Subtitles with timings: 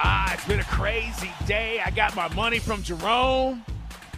[0.00, 1.80] Ah, it's been a crazy day.
[1.84, 3.64] I got my money from Jerome.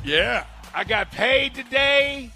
[0.05, 0.45] Yeah.
[0.75, 2.30] I got paid today.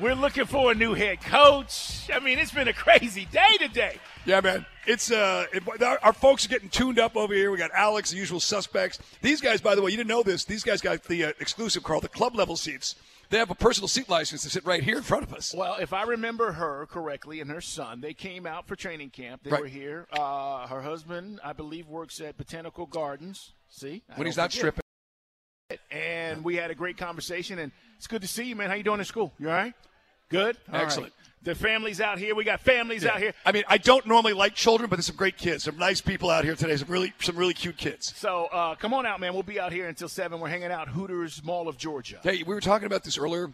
[0.00, 2.10] We're looking for a new head coach.
[2.12, 3.98] I mean, it's been a crazy day today.
[4.26, 4.66] Yeah, man.
[4.88, 5.62] It's uh, it,
[6.02, 7.52] our, folks are getting tuned up over here.
[7.52, 8.98] We got Alex, the usual suspects.
[9.22, 10.44] These guys, by the way, you didn't know this.
[10.44, 12.96] These guys got the uh, exclusive, Carl, the club level seats.
[13.30, 15.54] They have a personal seat license to sit right here in front of us.
[15.56, 19.42] Well, if I remember her correctly and her son, they came out for training camp.
[19.42, 19.62] They right.
[19.62, 20.06] were here.
[20.12, 23.52] Uh, her husband, I believe, works at Botanical Gardens.
[23.68, 24.58] See, I when he's not forget.
[24.58, 24.80] stripping.
[25.90, 28.68] And we had a great conversation, and it's good to see you, man.
[28.68, 29.32] How you doing in school?
[29.38, 29.74] You all right?
[30.28, 30.56] Good.
[30.72, 31.12] All Excellent.
[31.16, 31.23] Right.
[31.44, 32.34] The families out here.
[32.34, 33.10] We got families yeah.
[33.10, 33.34] out here.
[33.44, 36.30] I mean, I don't normally like children, but there's some great kids, some nice people
[36.30, 36.74] out here today.
[36.76, 38.14] Some really, some really cute kids.
[38.16, 39.34] So uh, come on out, man.
[39.34, 40.40] We'll be out here until seven.
[40.40, 42.18] We're hanging out Hooters Mall of Georgia.
[42.22, 43.50] Hey, we were talking about this earlier.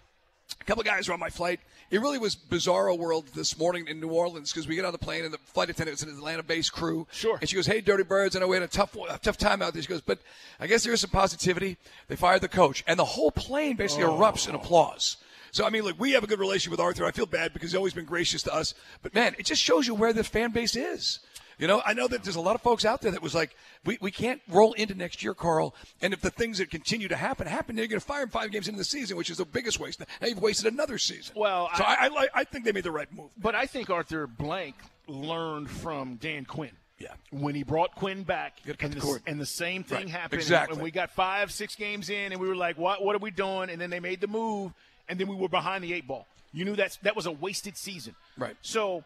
[0.60, 1.60] A couple guys were on my flight.
[1.90, 4.98] It really was bizarro world this morning in New Orleans because we get on the
[4.98, 7.08] plane and the flight attendant was an Atlanta-based crew.
[7.10, 7.38] Sure.
[7.40, 9.62] And she goes, "Hey, Dirty Birds, I know we had a tough, a tough time
[9.62, 10.20] out there." She goes, "But
[10.60, 11.76] I guess there is some positivity.
[12.06, 14.16] They fired the coach, and the whole plane basically oh.
[14.16, 15.16] erupts in applause."
[15.52, 17.04] So I mean, look, we have a good relationship with Arthur.
[17.04, 18.74] I feel bad because he's always been gracious to us.
[19.02, 21.20] But man, it just shows you where the fan base is.
[21.60, 23.54] You know, I know that there's a lot of folks out there that was like,
[23.84, 25.74] we, we can't roll into next year, Carl.
[26.00, 28.50] And if the things that continue to happen happen, they're going to fire him five
[28.50, 30.00] games into the season, which is the biggest waste.
[30.00, 31.34] Now you've wasted another season.
[31.36, 33.28] Well, so I, I, I think they made the right move.
[33.36, 34.74] But I think Arthur Blank
[35.06, 36.70] learned from Dan Quinn.
[36.98, 37.12] Yeah.
[37.30, 40.10] When he brought Quinn back, and the, and the, same thing right.
[40.10, 40.40] happened.
[40.40, 40.74] Exactly.
[40.74, 43.02] And we got five, six games in, and we were like, "What?
[43.02, 44.74] What are we doing?" And then they made the move,
[45.10, 46.26] and then we were behind the eight ball.
[46.52, 48.14] You knew that that was a wasted season.
[48.38, 48.56] Right.
[48.62, 49.04] So,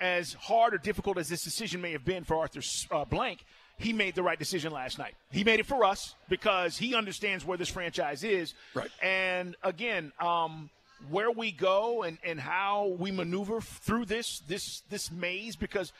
[0.00, 3.44] as hard or difficult as this decision may have been for Arthur uh, Blank,
[3.78, 5.14] he made the right decision last night.
[5.30, 8.54] He made it for us because he understands where this franchise is.
[8.74, 8.90] Right.
[9.02, 10.70] And again, um,
[11.10, 15.92] where we go and, and how we maneuver through this this this maze because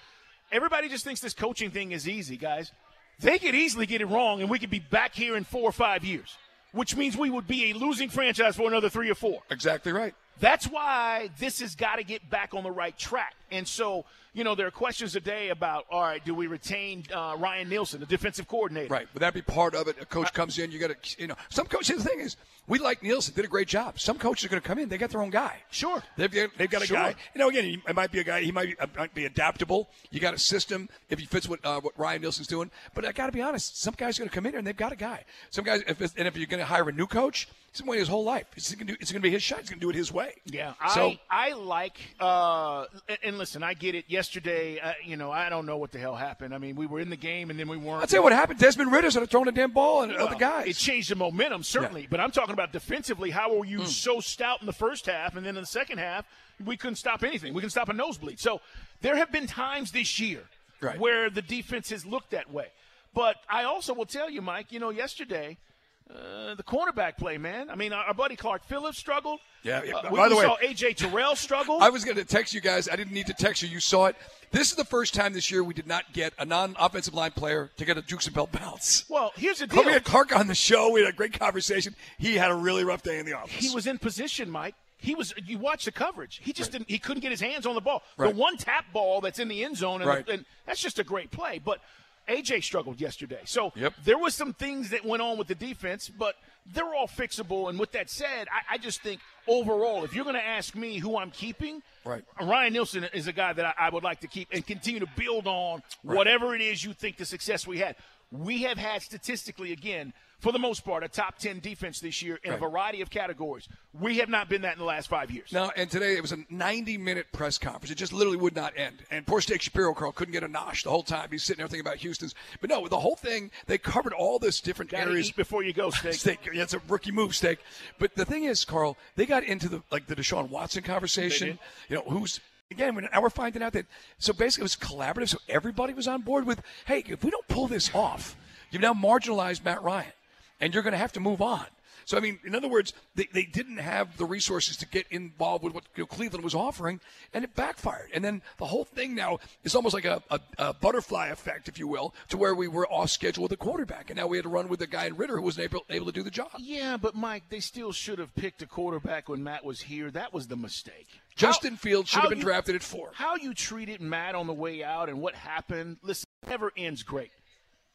[0.52, 2.72] everybody just thinks this coaching thing is easy, guys.
[3.18, 5.72] They could easily get it wrong and we could be back here in four or
[5.72, 6.36] five years,
[6.72, 9.40] which means we would be a losing franchise for another three or four.
[9.50, 10.14] Exactly right.
[10.38, 13.34] That's why this has got to get back on the right track.
[13.50, 14.04] And so,
[14.34, 18.00] you know, there are questions today about, all right, do we retain uh, Ryan Nielsen,
[18.00, 18.92] the defensive coordinator?
[18.92, 19.08] Right.
[19.14, 19.96] Would that be part of it?
[20.00, 22.36] A coach comes in, you got to, you know, some coaches, the thing is,
[22.68, 23.98] we like Nielsen, did a great job.
[24.00, 25.58] Some coaches are going to come in, they got their own guy.
[25.70, 26.02] Sure.
[26.16, 26.96] They've, they've got a sure.
[26.96, 27.14] guy.
[27.34, 29.88] You know, again, it might be a guy, he might be, uh, might be adaptable.
[30.10, 32.70] You got a system if he fits what, uh, what Ryan Nielsen's doing.
[32.94, 34.66] But I got to be honest, some guys are going to come in here and
[34.66, 35.24] they've got a guy.
[35.50, 37.90] Some guys, if and if you're going to hire a new coach, he's going to
[37.90, 38.46] wait his whole life.
[38.56, 39.60] It's going to be his shot.
[39.60, 40.34] He's going to do it his way.
[40.46, 40.74] Yeah.
[40.94, 42.86] So, I, I like, uh,
[43.22, 44.06] and listen, I get it.
[44.08, 46.54] Yesterday, uh, you know, I don't know what the hell happened.
[46.54, 48.00] I mean, we were in the game and then we weren't.
[48.00, 48.58] I'll tell you what happened.
[48.58, 50.68] Desmond should have thrown a damn ball and well, other guys.
[50.68, 52.02] It changed the momentum, certainly.
[52.02, 52.08] Yeah.
[52.10, 53.30] But I'm talking about defensively.
[53.30, 53.86] How were you mm.
[53.86, 56.24] so stout in the first half and then in the second half,
[56.64, 57.52] we couldn't stop anything.
[57.52, 58.40] We couldn't stop a nosebleed.
[58.40, 58.60] So
[59.02, 60.42] there have been times this year
[60.80, 60.98] right.
[60.98, 62.68] where the defense has looked that way.
[63.12, 65.58] But I also will tell you, Mike, you know, yesterday–
[66.08, 67.68] uh, the cornerback play, man.
[67.68, 69.40] I mean, our, our buddy Clark Phillips struggled.
[69.62, 69.82] Yeah.
[69.84, 69.96] yeah.
[69.96, 71.78] Uh, we, By the we way, saw AJ Terrell struggle.
[71.80, 72.88] I was going to text you guys.
[72.88, 73.68] I didn't need to text you.
[73.68, 74.16] You saw it.
[74.52, 77.70] This is the first time this year we did not get a non-offensive line player
[77.76, 79.04] to get a Dukes and Bell bounce.
[79.08, 79.84] Well, here's the deal.
[79.84, 80.92] We had Clark on the show.
[80.92, 81.96] We had a great conversation.
[82.18, 83.52] He had a really rough day in the office.
[83.52, 84.76] He was in position, Mike.
[84.98, 85.34] He was.
[85.44, 86.40] You watch the coverage.
[86.42, 86.78] He just right.
[86.78, 86.90] didn't.
[86.90, 88.02] He couldn't get his hands on the ball.
[88.16, 88.32] Right.
[88.32, 90.24] The one tap ball that's in the end zone, and, right.
[90.24, 91.60] the, and that's just a great play.
[91.62, 91.80] But
[92.28, 93.40] AJ struggled yesterday.
[93.44, 93.94] So yep.
[94.04, 96.34] there was some things that went on with the defense, but
[96.72, 97.68] they're all fixable.
[97.68, 100.98] And with that said, I, I just think overall, if you're going to ask me
[100.98, 102.24] who I'm keeping, right.
[102.40, 105.08] Ryan Nielsen is a guy that I, I would like to keep and continue to
[105.16, 106.16] build on right.
[106.16, 107.96] whatever it is you think the success we had.
[108.32, 112.38] We have had statistically, again, for the most part, a top 10 defense this year
[112.42, 112.58] in right.
[112.58, 113.68] a variety of categories.
[113.98, 115.52] We have not been that in the last five years.
[115.52, 117.90] No, and today it was a 90 minute press conference.
[117.90, 118.96] It just literally would not end.
[119.10, 121.28] And poor Steak Shapiro, Carl, couldn't get a nosh the whole time.
[121.30, 122.34] He's sitting there thinking about Houston's.
[122.60, 125.30] But no, the whole thing, they covered all this different Gotta areas.
[125.30, 126.14] Before you go, Steak.
[126.14, 126.38] steak.
[126.54, 127.58] That's a rookie move, Steak.
[127.98, 131.58] But the thing is, Carl, they got into the like the Deshaun Watson conversation.
[131.88, 132.40] You know, who's
[132.70, 133.86] again, now we're finding out that
[134.18, 137.46] so basically it was collaborative, so everybody was on board with, hey, if we don't
[137.48, 138.36] pull this off,
[138.70, 140.12] you've now marginalized Matt Ryan,
[140.60, 141.66] and you're going to have to move on.
[142.04, 145.64] So I mean, in other words, they, they didn't have the resources to get involved
[145.64, 147.00] with what you know, Cleveland was offering,
[147.34, 148.10] and it backfired.
[148.14, 151.80] And then the whole thing now is almost like a, a, a butterfly effect, if
[151.80, 154.44] you will, to where we were off schedule with the quarterback, and now we had
[154.44, 156.50] to run with the guy in Ridder who wasn't able, able to do the job.
[156.58, 160.08] Yeah, but Mike, they still should have picked a quarterback when Matt was here.
[160.12, 161.08] That was the mistake.
[161.34, 163.10] Justin How- Fields should have been you- drafted at four.
[163.14, 167.32] How you treated Matt on the way out and what happened, listen, never ends great.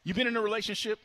[0.03, 0.99] You've been in a relationship,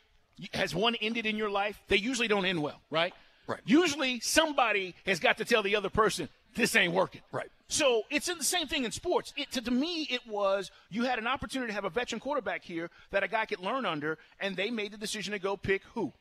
[0.54, 1.80] has one ended in your life?
[1.88, 3.14] They usually don't end well, right?
[3.46, 3.60] Right.
[3.64, 7.20] Usually somebody has got to tell the other person, this ain't working.
[7.30, 7.50] Right.
[7.68, 9.32] So it's in the same thing in sports.
[9.36, 12.64] It, to, to me, it was you had an opportunity to have a veteran quarterback
[12.64, 15.82] here that a guy could learn under, and they made the decision to go pick
[15.94, 16.12] who?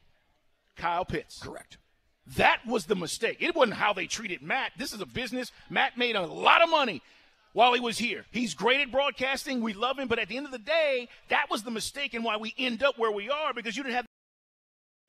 [0.75, 1.39] Kyle Pitts.
[1.39, 1.77] Correct.
[2.37, 3.37] That was the mistake.
[3.39, 4.71] It wasn't how they treated Matt.
[4.77, 5.51] This is a business.
[5.69, 7.01] Matt made a lot of money
[7.53, 8.25] while he was here.
[8.31, 9.61] He's great at broadcasting.
[9.61, 10.07] We love him.
[10.07, 12.83] But at the end of the day, that was the mistake and why we end
[12.83, 14.04] up where we are because you didn't have.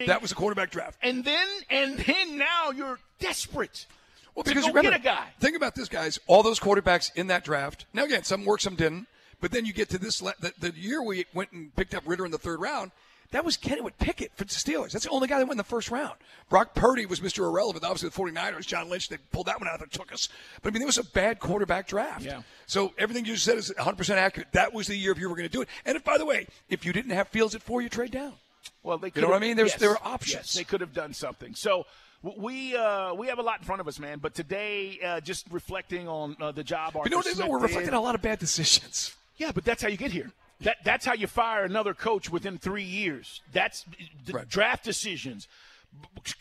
[0.04, 0.98] That was a quarterback draft.
[1.02, 3.86] And then, and then now you're desperate.
[4.34, 5.28] Well, to because go remember, get a guy.
[5.40, 6.18] Think about this, guys.
[6.26, 7.86] All those quarterbacks in that draft.
[7.94, 9.06] Now, again, some worked, some didn't.
[9.40, 10.20] But then you get to this.
[10.20, 12.90] le- The, the year we went and picked up Ridder in the third round.
[13.32, 14.92] That was Kennywood Pickett for the Steelers.
[14.92, 16.14] That's the only guy that went in the first round.
[16.48, 17.38] Brock Purdy was Mr.
[17.40, 17.84] Irrelevant.
[17.84, 20.28] Obviously, the 49ers, John Lynch, they pulled that one out that took us.
[20.62, 22.22] But I mean, it was a bad quarterback draft.
[22.24, 22.42] Yeah.
[22.66, 24.48] So everything you said is 100% accurate.
[24.52, 25.68] That was the year if you were going to do it.
[25.84, 28.34] And if, by the way, if you didn't have Fields at four, you trade down.
[28.82, 29.56] Well, they You know what I mean?
[29.56, 30.34] There's- yes, there are options.
[30.34, 31.54] Yes, they could have done something.
[31.54, 31.86] So
[32.22, 34.18] we uh, we have a lot in front of us, man.
[34.18, 36.92] But today, uh, just reflecting on uh, the job.
[36.94, 37.26] But you know what?
[37.26, 37.40] it is?
[37.40, 39.14] Arthur We're reflecting on a lot of bad decisions.
[39.38, 40.30] Yeah, but that's how you get here.
[40.62, 43.42] That that's how you fire another coach within three years.
[43.52, 43.84] That's
[44.32, 44.48] Right.
[44.48, 45.46] draft decisions,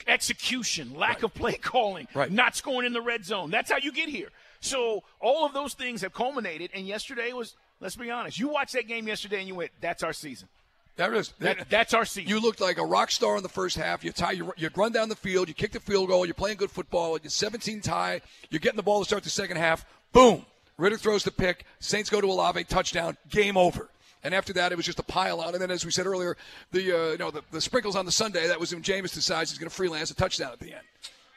[0.08, 2.32] execution, lack of play calling, Right.
[2.32, 3.50] not scoring in the red zone.
[3.52, 4.30] That's how you get here.
[4.62, 6.72] So all of those things have culminated.
[6.74, 10.02] And yesterday was, let's be honest, you watched that game yesterday and you went, "That's
[10.04, 10.48] our season.
[10.98, 11.34] That is.
[11.40, 14.04] That, that's our season." You looked like a rock star in the first half.
[14.04, 16.58] You tie, you, you run down the field, you kick the field goal, you're playing
[16.58, 19.86] good football, you're 17 tie, you're getting the ball to start the second half.
[20.12, 20.46] Boom.
[20.78, 21.66] Ridder throws the pick.
[21.80, 23.90] Saints go to Olave, touchdown, game over.
[24.24, 25.54] And after that, it was just a pile on.
[25.54, 26.36] And then, as we said earlier,
[26.72, 28.48] the uh, you know the, the sprinkles on the sundae.
[28.48, 30.84] That was when Jameis decides he's going to freelance a touchdown at the end.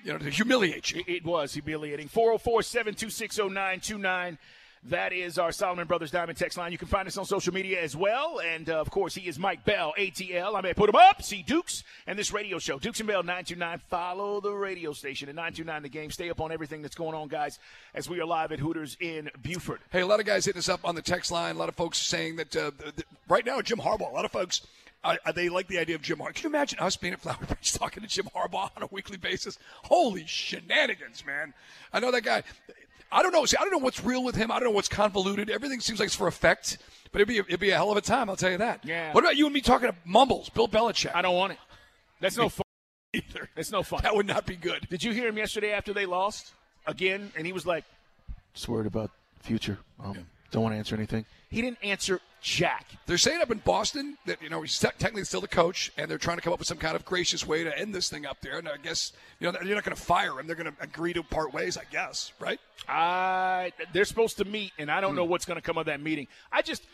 [0.05, 1.01] You know, to humiliate you.
[1.07, 2.09] It, it was humiliating.
[2.09, 4.39] 404 726 0929.
[4.85, 6.71] That is our Solomon Brothers Diamond text line.
[6.73, 8.41] You can find us on social media as well.
[8.41, 10.57] And uh, of course, he is Mike Bell, ATL.
[10.57, 11.23] I may put him up.
[11.23, 12.79] See Dukes and this radio show.
[12.79, 13.81] Dukes and Bell 929.
[13.91, 16.11] Follow the radio station at 929 The Game.
[16.11, 17.59] Stay up on everything that's going on, guys,
[17.95, 19.81] as we are live at Hooters in Buford.
[19.91, 21.57] Hey, a lot of guys hitting us up on the text line.
[21.57, 22.71] A lot of folks saying that uh,
[23.29, 24.11] right now, Jim Harbaugh.
[24.11, 24.67] A lot of folks.
[25.35, 26.35] They like the idea of Jim Harbaugh.
[26.35, 29.17] Can you imagine us being at Flower Bridge talking to Jim Harbaugh on a weekly
[29.17, 29.59] basis?
[29.85, 31.55] Holy shenanigans, man!
[31.93, 32.43] I know that guy.
[33.11, 33.45] I don't know.
[33.47, 34.51] See, I don't know what's real with him.
[34.51, 35.49] I don't know what's convoluted.
[35.51, 36.79] Everything seems like it's for effect.
[37.11, 38.29] But it'd be it'd be a hell of a time.
[38.29, 38.85] I'll tell you that.
[38.85, 39.13] Yeah.
[39.13, 41.15] What about you and me talking to Mumbles, Bill Belichick?
[41.15, 41.59] I don't want it.
[42.21, 42.65] That's no fun
[43.15, 43.49] either.
[43.57, 44.01] It's no fun.
[44.03, 44.87] That would not be good.
[44.91, 46.53] Did you hear him yesterday after they lost
[46.87, 47.33] again?
[47.37, 47.85] And he was like,
[48.53, 49.11] Just worried about
[49.41, 49.79] future.
[50.03, 51.25] Um, Don't want to answer anything.
[51.51, 52.87] He didn't answer jack.
[53.07, 56.11] They're saying up in Boston that you know he's te- technically still the coach, and
[56.11, 58.27] they're trying to come up with some kind of gracious way to end this thing
[58.27, 58.59] up there.
[58.59, 61.13] And I guess you know you're not going to fire him; they're going to agree
[61.15, 62.61] to part ways, I guess, right?
[62.89, 65.31] I they're supposed to meet, and I don't know hmm.
[65.31, 66.27] what's going to come of that meeting.
[66.53, 66.85] I just,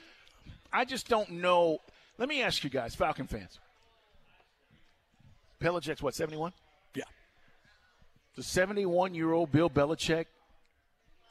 [0.72, 1.78] I just don't know.
[2.18, 3.58] Let me ask you guys, Falcon fans.
[5.60, 6.52] Belichick's what seventy one?
[6.94, 7.04] Yeah.
[8.36, 10.26] The seventy one year old Bill Belichick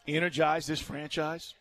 [0.08, 1.54] energize this franchise.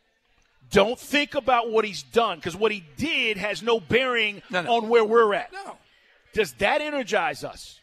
[0.70, 4.76] Don't think about what he's done because what he did has no bearing No, no.
[4.76, 5.52] on where we're at.
[5.52, 5.76] No.
[6.32, 7.78] Does that energize us?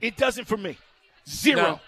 [0.00, 0.76] It doesn't for me.
[1.28, 1.62] Zero.
[1.62, 1.80] No.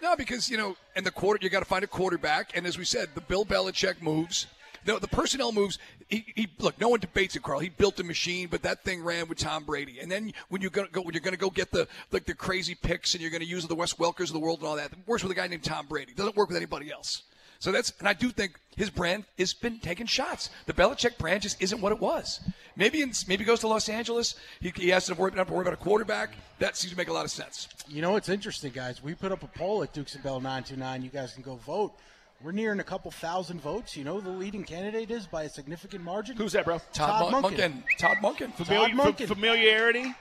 [0.00, 2.78] No, because you know, and the quarter you got to find a quarterback, and as
[2.78, 4.46] we said, the Bill Belichick moves.
[4.86, 5.78] No, the personnel moves.
[6.08, 6.80] He, he look.
[6.80, 7.58] No one debates it, Carl.
[7.58, 9.98] He built a machine, but that thing ran with Tom Brady.
[10.00, 12.34] And then when you go, go when you're going to go get the like the
[12.34, 14.76] crazy picks, and you're going to use the Wes Welkers of the world and all
[14.76, 16.14] that, it works with a guy named Tom Brady.
[16.14, 17.24] Doesn't work with anybody else.
[17.60, 20.48] So that's, and I do think his brand has been taking shots.
[20.66, 22.40] The Belichick brand just isn't what it was.
[22.76, 24.36] Maybe in, maybe he goes to Los Angeles.
[24.60, 26.34] He, he has to worry, not to worry about a quarterback.
[26.60, 27.66] That seems to make a lot of sense.
[27.88, 29.02] You know it's interesting, guys?
[29.02, 31.02] We put up a poll at Dukes and Bell 929.
[31.02, 31.94] You guys can go vote.
[32.40, 33.96] We're nearing a couple thousand votes.
[33.96, 36.36] You know who the leading candidate is by a significant margin?
[36.36, 36.80] Who's that, bro?
[36.92, 37.82] Todd Mon- Monken.
[37.98, 38.54] Todd Monken.
[38.54, 39.26] Famili- Todd fa- Monken.
[39.26, 40.14] familiarity.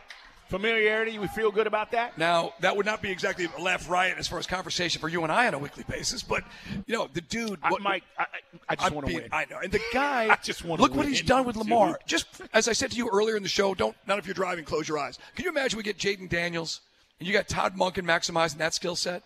[0.50, 1.20] Familiarity.
[1.20, 2.18] We feel good about that.
[2.18, 5.24] Now, that would not be exactly a left riot as far as conversation for you
[5.24, 6.44] and I on a weekly basis, but
[6.86, 7.60] you know, the dude.
[7.62, 8.26] I, what- Mike, I,
[8.70, 9.28] I- just want to win.
[9.32, 10.30] I know, and the guy.
[10.30, 11.64] I just wanna look what he's done with dude.
[11.66, 12.00] Lamar.
[12.06, 13.96] Just as I said to you earlier in the show, don't.
[14.08, 15.20] Not if you're driving, close your eyes.
[15.36, 16.80] Can you imagine we get Jayden Daniels
[17.20, 19.24] and you got Todd Monken maximizing that skill set?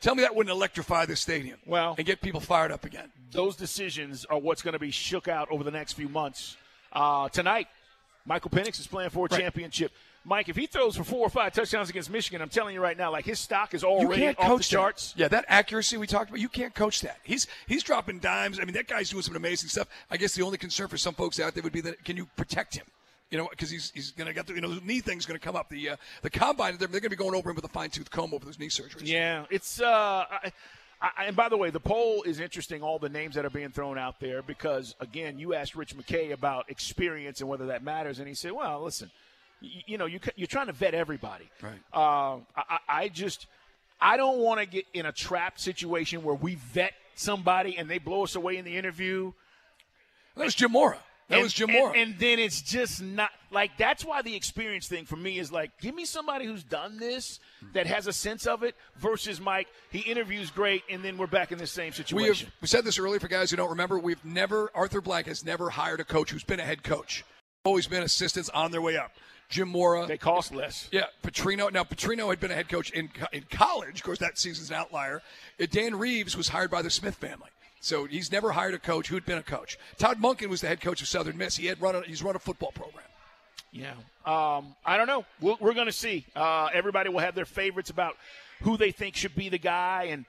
[0.00, 1.58] Tell me that wouldn't electrify the stadium.
[1.64, 3.10] Well- and get people fired up again.
[3.30, 6.56] Those decisions are what's going to be shook out over the next few months.
[6.92, 7.68] Uh, tonight,
[8.24, 9.40] Michael Penix is playing for a Right.
[9.40, 9.92] championship.
[10.28, 12.98] Mike, if he throws for four or five touchdowns against Michigan, I'm telling you right
[12.98, 15.12] now, like his stock is You already can't off coach the charts.
[15.12, 15.20] That.
[15.20, 17.18] Yeah, that accuracy we talked about, you can't coach that.
[17.22, 18.58] He's he's dropping dimes.
[18.58, 19.86] I mean, that guy's doing some amazing stuff.
[20.10, 22.26] I guess the only concern for some folks out there would be that can you
[22.36, 22.86] protect him?
[23.30, 25.38] You know, because he's he's going to get the you know the knee thing's going
[25.38, 25.68] to come up.
[25.68, 27.90] The uh, the combine they're, they're going to be going over him with a fine
[27.90, 29.02] tooth comb over those knee surgeries.
[29.04, 29.80] Yeah, it's.
[29.80, 30.52] Uh, I,
[31.00, 32.82] I, and by the way, the poll is interesting.
[32.82, 36.32] All the names that are being thrown out there because again, you asked Rich McKay
[36.32, 39.10] about experience and whether that matters, and he said, "Well, listen,
[39.60, 41.48] you, you know, you, you're trying to vet everybody.
[41.62, 41.80] Right.
[41.92, 43.46] Uh, I, I just,
[44.00, 47.98] I don't want to get in a trap situation where we vet somebody and they
[47.98, 49.32] blow us away in the interview.
[50.36, 50.98] That was Jim Mora.
[51.28, 54.86] That and, was Jim and- And, then it's just not like that's why the experience
[54.86, 57.40] thing for me is like, give me somebody who's done this
[57.72, 59.66] that has a sense of it versus Mike.
[59.90, 62.16] He interviews great, and then we're back in the same situation.
[62.16, 63.98] we have we said this earlier for guys who don't remember.
[63.98, 67.24] We've never Arthur Blank has never hired a coach who's been a head coach.
[67.64, 69.10] Always been assistants on their way up.
[69.48, 70.06] Jim Mora.
[70.06, 70.88] they cost less.
[70.90, 71.72] Yeah, Petrino.
[71.72, 73.96] Now, Petrino had been a head coach in in college.
[74.00, 75.22] Of course, that season's an outlier.
[75.60, 77.50] Uh, Dan Reeves was hired by the Smith family,
[77.80, 79.78] so he's never hired a coach who'd been a coach.
[79.98, 81.56] Todd Monken was the head coach of Southern Miss.
[81.56, 83.04] He had run a, he's run a football program.
[83.72, 83.92] Yeah.
[84.24, 85.24] Um, I don't know.
[85.40, 86.24] We're, we're going to see.
[86.34, 88.16] Uh, everybody will have their favorites about
[88.62, 90.24] who they think should be the guy and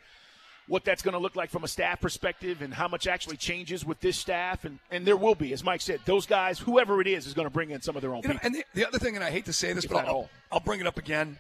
[0.68, 3.86] what that's going to look like from a staff perspective and how much actually changes
[3.86, 4.66] with this staff.
[4.66, 7.46] And, and there will be, as Mike said, those guys, whoever it is, is going
[7.48, 8.46] to bring in some of their own You know, people.
[8.48, 10.30] and the, the other thing, and I hate to say this, If but I'll.
[10.52, 11.40] I'll bring it up again.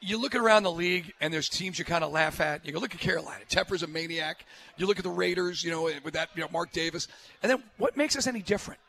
[0.00, 2.64] You look around the league, and there's teams you kind of laugh at.
[2.64, 3.40] You go look at Carolina.
[3.48, 4.44] Tepper's a maniac.
[4.76, 7.08] You look at the Raiders, you know, with that, you know, Mark Davis.
[7.42, 8.80] And then what makes us any different?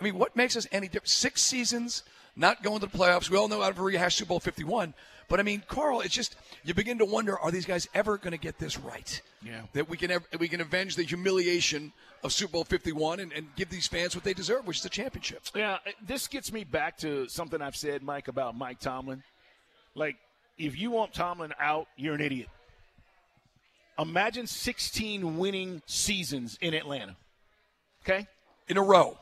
[0.00, 1.08] I mean, what makes us any different?
[1.10, 2.02] Six seasons,
[2.36, 3.30] not going to the playoffs.
[3.30, 4.94] We all know I've rehashed Super Bowl 51.
[5.28, 8.32] But I mean, Carl, it's just you begin to wonder: Are these guys ever going
[8.32, 9.22] to get this right?
[9.42, 9.62] Yeah.
[9.72, 13.48] That we can ev- we can avenge the humiliation of Super Bowl 51 and, and
[13.56, 15.42] give these fans what they deserve, which is a championship.
[15.54, 19.22] Yeah, uh, this gets me back to something I've said, Mike, about Mike Tomlin.
[19.94, 20.16] Like,
[20.58, 22.48] if you want Tomlin out, you're an idiot.
[23.98, 27.16] Imagine 16 winning seasons in Atlanta.
[28.04, 28.26] Okay?
[28.68, 29.18] In a row.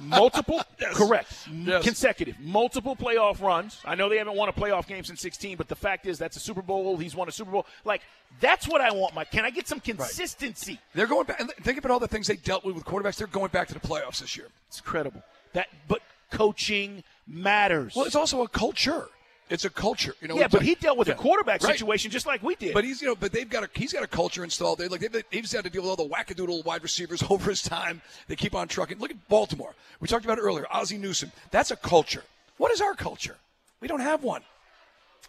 [0.00, 0.60] Multiple,
[0.94, 1.82] correct, Yes.
[1.84, 3.80] consecutive, multiple playoff runs.
[3.84, 6.36] I know they haven't won a playoff game since 16, but the fact is that's
[6.36, 6.96] a Super Bowl.
[6.96, 7.66] He's won a Super Bowl.
[7.84, 8.02] Like,
[8.40, 9.30] that's what I want, Mike.
[9.30, 10.78] Can I get some consistency?
[10.94, 11.40] They're going back.
[11.62, 13.16] Think about all the things they dealt with with quarterbacks.
[13.16, 14.46] They're going back to the playoffs this year.
[14.68, 15.22] It's incredible.
[15.52, 17.94] That, but coaching matters.
[17.96, 19.08] Well, it's also a culture.
[19.50, 20.14] It's a culture.
[20.22, 20.36] You know.
[20.36, 21.14] yeah, but he dealt with Yeah.
[21.14, 21.72] a quarterback Right.
[21.72, 22.72] situation just like we did.
[22.72, 24.78] But he's you know, but they've got a he's got a culture installed.
[24.78, 27.60] They like they've, he's had to deal with all the wackadoodle wide receivers over his
[27.60, 28.00] time.
[28.28, 28.98] They keep on trucking.
[28.98, 29.74] Look at Baltimore.
[29.98, 30.66] We talked about it earlier.
[30.70, 31.32] Ozzie Newsome.
[31.50, 32.22] That's a culture.
[32.58, 33.36] What is our culture?
[33.80, 34.42] We don't have one.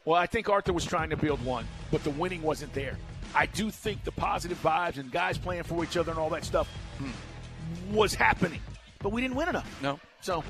[0.05, 2.97] Well, I think Arthur was trying to build one, but the winning wasn't there.
[3.33, 6.43] I do think the positive vibes and guys playing for each other and all that
[6.43, 7.95] stuff hmm.
[7.95, 8.59] was happening,
[8.99, 9.81] but we didn't win enough.
[9.81, 9.99] No.
[10.21, 10.43] So,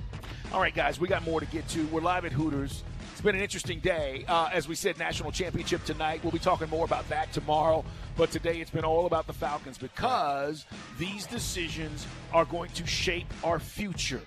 [0.51, 1.85] all right, guys, we got more to get to.
[1.87, 2.83] We're live at Hooters.
[3.21, 4.25] It's been an interesting day.
[4.27, 6.23] Uh, as we said, national championship tonight.
[6.23, 7.85] We'll be talking more about that tomorrow.
[8.17, 10.65] But today it's been all about the Falcons because
[10.97, 14.23] these decisions are going to shape our future.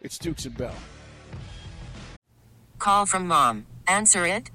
[0.00, 0.74] It's Dukes and Bell.
[2.80, 3.66] Call from mom.
[3.86, 4.50] Answer it.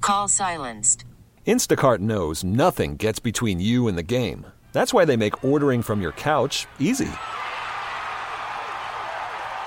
[0.00, 1.04] Call silenced.
[1.46, 4.44] Instacart knows nothing gets between you and the game.
[4.72, 7.10] That's why they make ordering from your couch easy.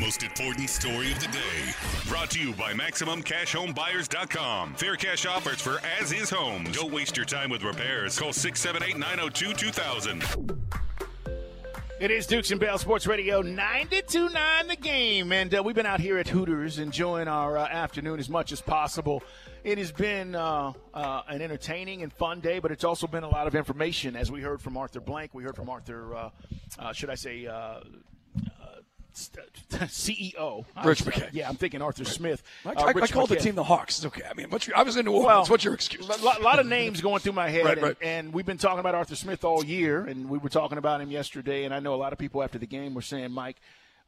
[0.00, 1.74] Most important story of the day.
[2.08, 4.74] Brought to you by MaximumCashHomeBuyers.com.
[4.74, 6.74] Fair cash offers for as is homes.
[6.74, 8.18] Don't waste your time with repairs.
[8.18, 10.24] Call 678 902 2000.
[12.00, 15.32] It is Dukes and Bell Sports Radio 92.9 the game.
[15.32, 18.62] And uh, we've been out here at Hooters enjoying our uh, afternoon as much as
[18.62, 19.22] possible.
[19.64, 23.28] It has been uh, uh, an entertaining and fun day, but it's also been a
[23.28, 24.16] lot of information.
[24.16, 26.30] As we heard from Arthur Blank, we heard from Arthur, uh,
[26.78, 27.46] uh, should I say,
[29.12, 30.64] CEO.
[30.84, 31.30] Rich McKay.
[31.32, 32.42] Yeah, I'm thinking Arthur Smith.
[32.64, 33.98] I, Uh, I, I called the team the Hawks.
[33.98, 34.22] It's okay.
[34.28, 35.26] I mean, what's your, I was in New Orleans.
[35.26, 36.08] Well, what's your excuse?
[36.08, 37.96] A lot, lot of names going through my head, Right, and, right.
[38.02, 41.10] and we've been talking about Arthur Smith all year, and we were talking about him
[41.10, 41.64] yesterday.
[41.64, 43.56] And I know a lot of people after the game were saying, "Mike,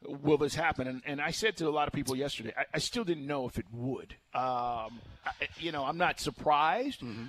[0.05, 2.79] will this happen?" And, and I said to a lot of people yesterday, I, I
[2.79, 4.15] still didn't know if it would.
[4.33, 7.25] Um, I, you know, I'm not surprised, Mm-hmm.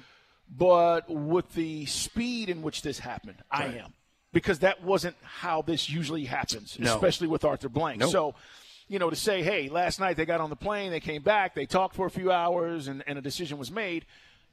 [0.56, 3.92] but with the speed in which this happened, I am
[4.34, 6.94] because that wasn't how this usually happens, No.
[6.94, 8.00] especially with Arthur Blank.
[8.00, 8.10] Nope.
[8.10, 8.34] So
[8.86, 11.54] you know, to say, hey, last night they got on the plane, they came back,
[11.54, 14.04] they talked for a few hours, and, and a decision was made.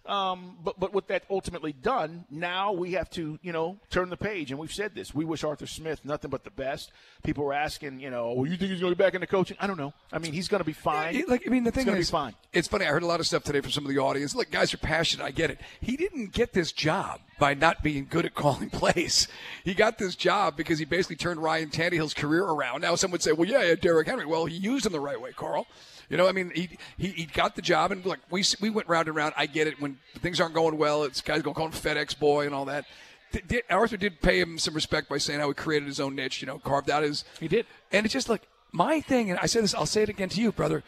[0.05, 4.17] Um, but but with that ultimately done, now we have to you know turn the
[4.17, 5.13] page, and we've said this.
[5.13, 6.91] We wish Arthur Smith nothing but the best.
[7.23, 9.57] People were asking, you know, well, you think he's going to be back into coaching?
[9.59, 9.93] I don't know.
[10.11, 11.13] I mean, he's going to be fine.
[11.13, 12.33] He- like I mean, the thing is, be fine.
[12.51, 12.85] it's funny.
[12.85, 14.33] I heard a lot of stuff today from some of the audience.
[14.33, 15.23] Look, guys are passionate.
[15.23, 15.59] I get it.
[15.81, 19.27] He didn't get this job by not being good at calling plays.
[19.63, 22.81] He got this job because he basically turned Ryan Tannehill's career around.
[22.81, 24.25] Now, some would say, well, yeah, yeah, Derrick Henry.
[24.25, 25.67] Well, he used him the right way, Carl.
[26.11, 28.89] You know, I mean, he, he he got the job, and look, we we went
[28.89, 29.33] round and round.
[29.37, 31.05] I get it when things aren't going well.
[31.05, 32.83] It's guys going to call him FedEx boy and all that.
[33.31, 36.15] Did, did- Arthur did pay him some respect by saying how he created his own
[36.15, 36.41] niche.
[36.41, 37.23] You know, carved out his.
[37.39, 37.65] He did.
[37.93, 38.41] And it's just like
[38.73, 40.83] my thing, and I said this, I'll say it again to you, brother.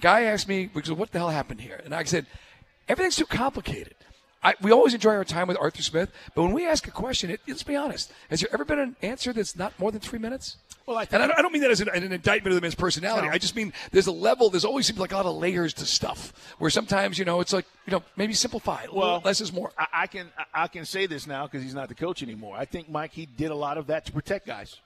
[0.00, 1.80] Guy asked me, because what the hell happened here?
[1.82, 2.26] And I said,
[2.88, 3.94] everything's too complicated.
[4.42, 7.30] I, we always enjoy our time with Arthur Smith, but when we ask a question,
[7.30, 8.12] it, let's be honest.
[8.30, 10.58] Has there ever been an answer that's not more than three minutes?
[10.88, 12.62] Well, I and I don't, I don't mean that as an, an indictment of the
[12.62, 13.26] man's personality.
[13.28, 13.32] No.
[13.34, 14.48] I just mean there's a level.
[14.48, 16.32] There's always seems like a lot of layers to stuff.
[16.58, 18.86] Where sometimes you know it's like you know maybe simplify.
[18.90, 19.70] Well, less is more.
[19.76, 22.56] I, I can I- can say this now because he's not the coach anymore.
[22.56, 24.76] I think Mike he did a lot of that to protect guys.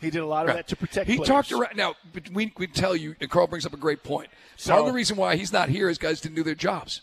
[0.00, 0.56] He did a lot of Right.
[0.56, 1.08] that to protect.
[1.08, 1.28] He players.
[1.28, 1.76] talked around.
[1.76, 4.28] Now, but we we tell you, and Carl brings up a great point.
[4.56, 7.02] So- Part of the reason why he's not here is guys didn't do their jobs.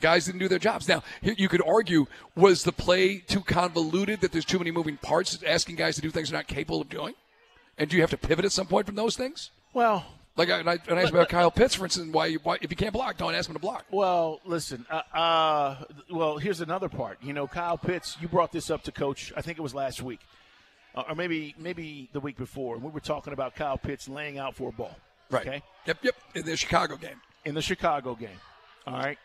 [0.00, 0.88] Guys didn't do their jobs.
[0.88, 5.42] Now, you could argue, was the play too convoluted that there's too many moving parts,
[5.46, 7.14] asking guys to do things they're not capable of doing?
[7.78, 9.50] And do you have to pivot at some point from those things?
[9.74, 10.04] Well,
[10.36, 12.70] Like I, and I, and I asked about Kyle Pitts, for instance, why, why if
[12.70, 13.84] you can't block, don't ask him to block.
[13.90, 14.86] Well, listen.
[14.90, 17.18] Uh, uh, well, here's another part.
[17.22, 18.16] You know, Kyle Pitts.
[18.20, 19.32] You brought this up to Coach.
[19.36, 20.20] I think it was last week,
[20.94, 22.74] uh, or maybe maybe the week before.
[22.74, 24.96] And we were talking about Kyle Pitts laying out for a ball.
[25.30, 25.46] Right.
[25.46, 25.62] Okay.
[25.86, 25.98] Yep.
[26.02, 26.14] Yep.
[26.34, 27.20] In the Chicago game.
[27.44, 28.40] In the Chicago game.
[28.86, 29.18] All right.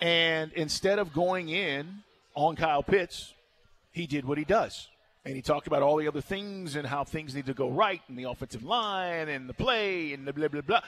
[0.00, 2.02] And instead of going in
[2.34, 3.34] on Kyle Pitts,
[3.92, 4.88] he did what he does.
[5.24, 8.00] And he talked about all the other things and how things need to go right
[8.08, 10.80] and the offensive line and the play and the blah, blah, blah.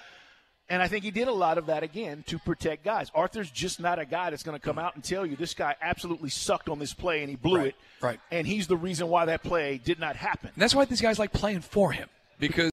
[0.68, 3.10] And I think he did a lot of that again to protect guys.
[3.14, 5.76] Arthur's just not a guy that's going to come out and tell you this guy
[5.82, 7.74] absolutely sucked on this play and he blew Right, it.
[8.00, 8.20] right.
[8.32, 10.48] And he's the reason why that play did not happen.
[10.54, 12.08] And that's why these guys like playing for him
[12.40, 12.70] because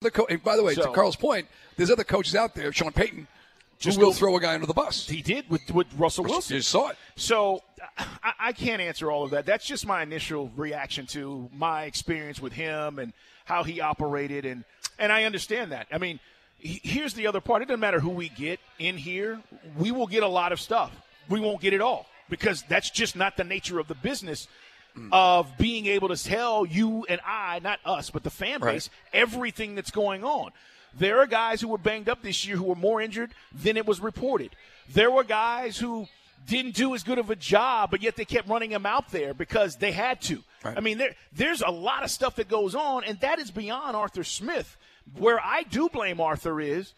[0.00, 1.46] the co- and by the way, to Carl's point,
[1.76, 3.28] there's other coaches out there, Sean Payton,
[3.78, 5.08] Just will throw a guy under the bus.
[5.08, 6.56] He did with, with Russell Wilson.
[6.56, 6.96] You saw it.
[7.16, 7.62] So
[7.98, 9.44] I, I can't answer all of that.
[9.46, 13.12] That's just my initial reaction to my experience with him and
[13.44, 14.64] how he operated, and
[14.98, 15.86] and I understand that.
[15.92, 16.18] I mean,
[16.58, 17.62] he, here's the other part.
[17.62, 19.40] It doesn't matter who we get in here.
[19.76, 20.90] We will get a lot of stuff.
[21.28, 24.48] We won't get it all because that's just not the nature of the business.
[24.94, 25.08] Hmm.
[25.12, 28.74] Of being able to tell you and I, not us, but the fan Right.
[28.74, 30.52] base, everything that's going on.
[30.98, 33.86] There are guys who were banged up this year who were more injured than it
[33.86, 34.50] was reported.
[34.92, 36.06] There were guys who
[36.46, 39.34] didn't do as good of a job, but yet they kept running him out there
[39.34, 40.42] because they had to.
[40.62, 40.76] Right.
[40.76, 43.96] I mean, there, there's a lot of stuff that goes on, and that is beyond
[43.96, 44.76] Arthur Smith.
[45.16, 46.94] Where I do blame Arthur is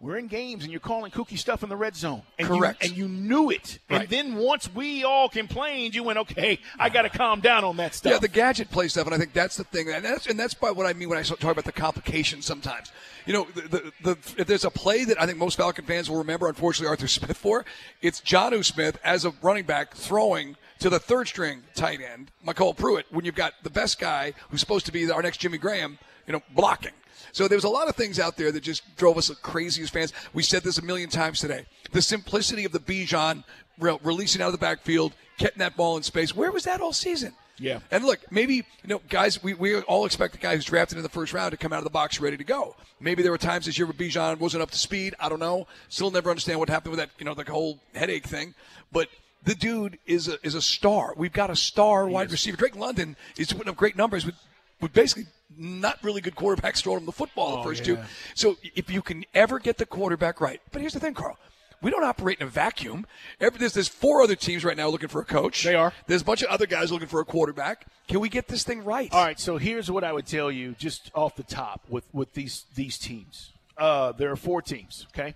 [0.00, 2.22] we're in games and you're calling kooky stuff in the red zone.
[2.38, 2.82] And Correct.
[2.82, 3.78] You, and you knew it.
[3.88, 4.02] Right.
[4.02, 7.76] And then once we all complained, you went, okay, I got to calm down on
[7.78, 8.12] that stuff.
[8.12, 10.54] Yeah, the gadget play stuff, and I think that's the thing, and that's and that's
[10.54, 12.44] by what I mean when I talk about the complications.
[12.44, 12.92] Sometimes,
[13.24, 16.10] you know, the, the, the if there's a play that I think most Falcon fans
[16.10, 17.64] will remember, unfortunately, Arthur Smith for,
[18.02, 22.76] it's Jonnu Smith as a running back throwing to the third string tight end, MyCole
[22.76, 25.98] Pruitt, when you've got the best guy who's supposed to be our next Jimmy Graham,
[26.26, 26.92] you know, blocking.
[27.32, 29.90] So there was a lot of things out there that just drove us crazy as
[29.90, 30.12] fans.
[30.32, 31.66] We said this a million times today.
[31.90, 33.42] The simplicity of the Bijan
[33.78, 36.34] re- releasing out of the backfield, getting that ball in space.
[36.34, 37.32] Where was that all season?
[37.58, 37.80] Yeah.
[37.90, 41.02] And look, maybe, you know, guys, we, we all expect the guy who's drafted in
[41.02, 42.76] the first round to come out of the box ready to go.
[43.00, 45.14] Maybe there were times this year where Bijan wasn't up to speed.
[45.20, 45.66] I don't know.
[45.88, 48.54] Still never understand what happened with that, you know, the whole headache thing.
[48.92, 49.08] But
[49.44, 51.14] the dude is a, is a star.
[51.16, 52.56] We've got a star wide receiver.
[52.56, 54.34] Drake London is putting up great numbers with,
[54.80, 57.98] with basically not really good quarterbacks throwing him the football the first two.
[58.34, 60.60] So if you can ever get the quarterback right.
[60.72, 61.38] But here's the thing, Carl.
[61.82, 63.06] we don't operate in a vacuum.
[63.40, 65.62] Every, there's, there's four other teams right now looking for a coach.
[65.64, 65.92] They are.
[66.06, 67.86] There's a bunch of other guys looking for a quarterback.
[68.08, 69.12] Can we get this thing right?
[69.12, 72.32] All right, so here's what I would tell you just off the top with, with
[72.34, 73.50] these these teams.
[73.76, 75.34] Uh, there are four teams, okay?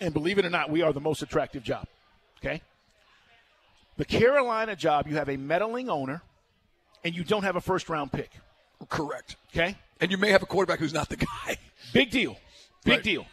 [0.00, 1.86] And believe it or not, we are the most attractive job,
[2.38, 2.62] okay?
[3.96, 6.22] The Carolina job, you have a meddling owner,
[7.04, 8.30] and you don't have a first round pick.
[8.88, 9.36] Correct.
[9.54, 9.76] Okay?
[10.00, 11.56] And you may have a quarterback who's not the guy.
[11.92, 12.36] Big deal.
[12.84, 13.02] Big Right.
[13.02, 13.26] deal.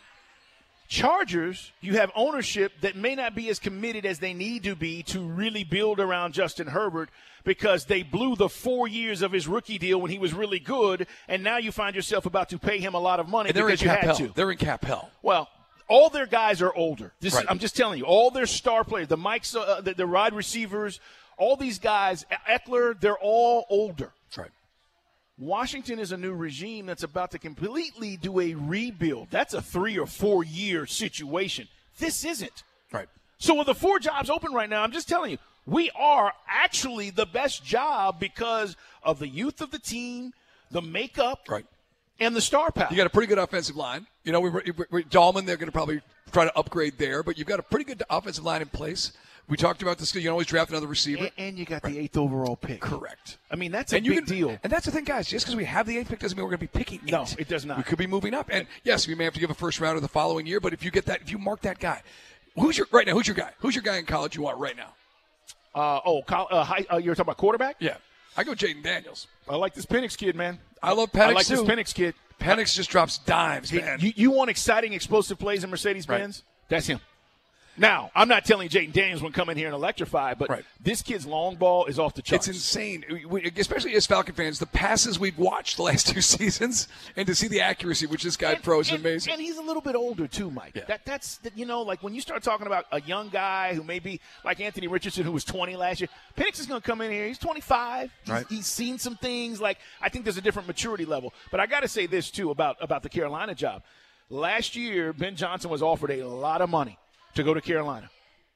[0.88, 5.04] Chargers, you have ownership that may not be as committed as they need to be
[5.04, 7.10] to really build around Justin Herbert
[7.46, 11.08] because they blew the four years of his rookie deal when he was really good,
[11.30, 13.64] and now you find yourself about to pay him a lot of money And they're
[13.70, 14.16] in because you cap had hell.
[14.18, 14.28] to.
[14.36, 15.10] They're in cap hell.
[15.22, 15.48] Well,
[15.88, 17.14] all their guys are older.
[17.22, 17.46] This Right.
[17.48, 21.00] I'm just telling you, all their star players, the Mikes, uh, the, the wide receivers,
[21.38, 24.12] all these guys, Ekeler, they're all older.
[24.36, 24.52] Right.
[25.38, 29.30] Washington is a new regime that's about to completely do a rebuild.
[29.32, 31.68] That's a three or four year situation.
[31.98, 32.64] This isn't.
[32.92, 33.08] Right.
[33.38, 37.10] So with the four jobs open right now, I'm just telling you, we are actually
[37.10, 40.34] the best job because of the youth of the team,
[40.70, 41.66] the makeup, Right.
[42.20, 42.88] and the star power.
[42.92, 44.06] You got a pretty good offensive line.
[44.24, 47.24] You know, we were, we we- Dalman, they're going to probably try to upgrade there,
[47.24, 49.12] but you've got a pretty good offensive line in place.
[49.48, 50.16] We talked about this.
[50.16, 51.24] You can always draft another receiver.
[51.24, 52.80] and, and you got the eighth overall pick.
[52.80, 53.38] Correct.
[53.50, 54.58] I mean, that's a and big can, deal.
[54.64, 55.28] And that's the thing, guys.
[55.28, 57.24] Just because we have the eighth pick doesn't mean we're going to be picking No,
[57.24, 57.36] eight.
[57.40, 57.78] it does not.
[57.78, 58.50] We could be moving up.
[58.52, 60.60] And yes, we may have to give a first rounder the following year.
[60.62, 62.02] But if you get that, if you mark that guy,
[62.56, 63.14] who's your right now?
[63.14, 63.52] Who's your guy?
[63.60, 64.94] Who's your guy in college you want right now?
[65.74, 67.78] Uh, oh, uh, high, uh, you're talking about quarterback?
[67.80, 67.96] Yeah,
[68.38, 69.28] I go Jayden Daniels.
[69.50, 70.60] I like this Penix kid, man.
[70.84, 71.56] I love Penix I like too.
[71.58, 72.14] this Penix kid.
[72.40, 74.00] Penix just drops dimes, He- man.
[74.02, 76.44] you, you want exciting, explosive plays in Mercedes Benz?
[76.70, 77.00] That's him.
[77.78, 80.66] Now, I'm not telling Jayden Daniels when come in here and electrify, but Right.
[80.82, 82.48] this kid's long ball is off the charts.
[82.50, 84.60] It's insane, We- especially as Falcon fans.
[84.60, 88.36] The passes we've watched the last two seasons, and to see the accuracy which this
[88.36, 89.32] guy throws is amazing.
[89.34, 90.74] And he's a little bit older too, Mike.
[90.76, 90.84] Yeah.
[90.88, 93.84] That that's that, you know, like when you start talking about a young guy who
[93.84, 96.10] may be like Anthony Richardson, who was 20 last year.
[96.38, 97.28] Penix is going to come in here.
[97.28, 98.12] He's 25.
[98.24, 98.46] He's, Right.
[98.50, 99.62] he's seen some things.
[99.62, 101.34] Like I think there's a different maturity level.
[101.52, 103.84] But I got to say this too about about the Carolina job.
[104.30, 106.98] Last year, Ben Johnson was offered a lot of money
[107.36, 108.10] to go to Carolina.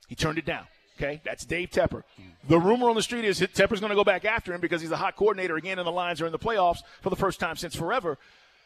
[0.07, 0.65] He turned it down.
[0.97, 2.03] Okay, that's Dave Tepper.
[2.47, 4.91] The rumor on the street is Tepper's going to go back after him because he's
[4.91, 7.57] a hot coordinator again, and the Lions are in the playoffs for the first time
[7.57, 8.17] since forever.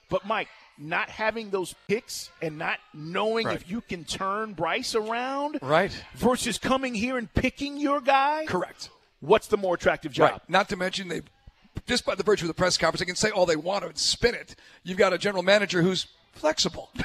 [0.09, 3.55] But Mike, not having those picks and not knowing Right.
[3.55, 5.91] if you can turn Bryce around, Right.
[6.15, 8.89] versus coming here and picking your guy, Correct.
[9.21, 10.31] what's the more attractive job?
[10.31, 10.41] Right.
[10.49, 11.21] Not to mention they,
[11.87, 13.97] just by the virtue of the press conference, they can say all they want and
[13.97, 14.55] spin it.
[14.83, 16.89] You've got a general manager who's flexible.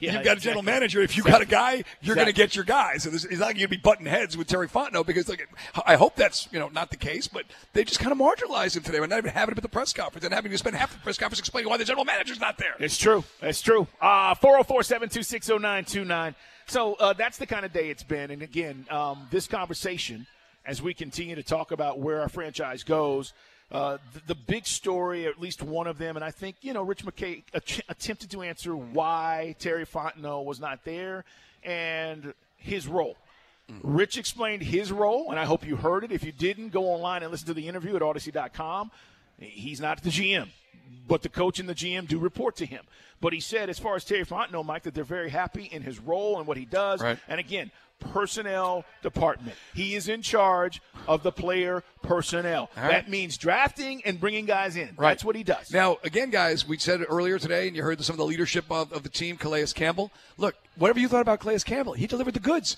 [0.00, 0.62] Yeah, You've got a general exactly.
[0.62, 1.02] manager.
[1.02, 2.96] If you've got a guy, you're going to get your guy.
[2.98, 5.48] So there's, it's not going to be button heads with Terry Fontenot because like,
[5.86, 7.26] I hope that's you know not the case.
[7.28, 9.00] But they just kind of marginalized him today.
[9.00, 10.98] We're not even having him at the press conference and having to spend half the
[11.00, 12.74] press conference explaining why the general manager's not there.
[12.78, 13.24] It's true.
[13.42, 13.86] It's true.
[14.00, 16.34] Uh, 404 726 0929.
[16.66, 18.30] So uh, that's the kind of day it's been.
[18.30, 20.26] And again, um, this conversation,
[20.64, 23.32] as we continue to talk about where our franchise goes,
[23.74, 26.82] uh, the, the big story, at least one of them, and I think, you know,
[26.82, 31.24] Rich McKay att- attempted to answer why Terry Fontenot was not there
[31.64, 33.16] and his role.
[33.82, 36.12] Rich explained his role, and I hope you heard it.
[36.12, 38.90] If you didn't, go online and listen to the interview at Audacy.com.
[39.38, 40.48] He's not the GM,
[41.06, 42.84] but the coach and the GM do report to him.
[43.20, 45.98] But he said, as far as Terry Fontenot, Mike, that they're very happy in his
[45.98, 47.00] role and what he does.
[47.00, 47.18] Right.
[47.28, 47.70] And again,
[48.12, 49.56] personnel department.
[49.72, 52.70] He is in charge of the player personnel.
[52.76, 52.90] Right.
[52.90, 54.90] That means drafting and bringing guys in.
[54.96, 55.10] Right.
[55.10, 55.72] That's what he does.
[55.72, 58.92] Now, again, guys, we said earlier today, and you heard some of the leadership of,
[58.92, 60.10] of the team, Calais Campbell.
[60.36, 62.76] Look, whatever you thought about Calais Campbell, he delivered the goods.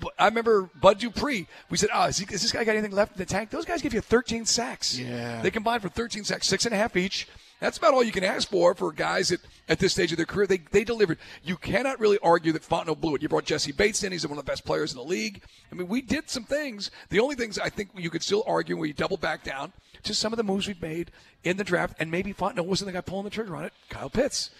[0.00, 1.46] But I remember Bud Dupree.
[1.70, 3.64] We said, "Oh, is, he, is this guy got anything left in the tank?" Those
[3.64, 4.98] guys give you 13 sacks.
[4.98, 5.42] Yeah.
[5.42, 7.28] they combined for 13 sacks, six and a half each.
[7.62, 10.26] That's about all you can ask for for guys at, at this stage of their
[10.26, 10.48] career.
[10.48, 11.18] They, they delivered.
[11.44, 13.22] You cannot really argue that Fontenot blew it.
[13.22, 14.10] You brought Jessie Bates in.
[14.10, 15.42] He's one of the best players in the league.
[15.70, 16.90] I mean, we did some things.
[17.10, 20.12] The only things I think you could still argue when you double back down to
[20.12, 21.12] some of the moves we've made
[21.44, 23.72] in the draft, and maybe Fontenot wasn't the guy pulling the trigger on it.
[23.88, 24.50] Kyle Pitts.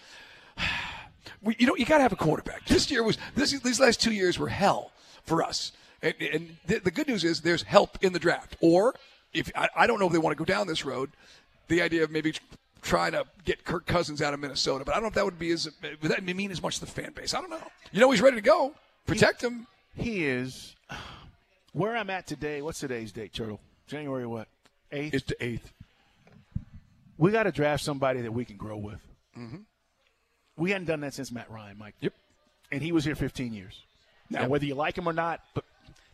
[1.41, 2.65] We, you know, you got to have a quarterback.
[2.65, 3.51] This year was this.
[3.51, 4.91] These last two years were hell
[5.23, 5.71] for us.
[6.01, 8.57] And, and the, the good news is there's help in the draft.
[8.59, 8.93] Or
[9.33, 11.11] if I, I don't know if they want to go down this road,
[11.67, 12.33] the idea of maybe
[12.81, 14.83] trying to get Kirk Cousins out of Minnesota.
[14.85, 16.85] But I don't know if that would be as would that mean as much to
[16.85, 17.33] the fan base.
[17.33, 17.61] I don't know.
[17.91, 18.73] You know, he's ready to go.
[19.05, 19.67] Protect him.
[19.95, 20.75] he is
[21.73, 22.61] where I'm at today.
[22.61, 23.59] What's today's date, Turtle?
[23.87, 24.47] January what?
[24.91, 25.13] Eighth.
[25.13, 25.71] It's the eighth.
[27.17, 28.99] we got to draft somebody that we can grow with.
[29.37, 29.57] Mm-hmm.
[30.57, 31.95] We hadn't done that since Matt Ryan, Mike.
[32.01, 32.13] Yep.
[32.71, 33.81] And he was here 15 years.
[34.29, 34.49] Now, Yep.
[34.49, 35.63] whether you like him or not, but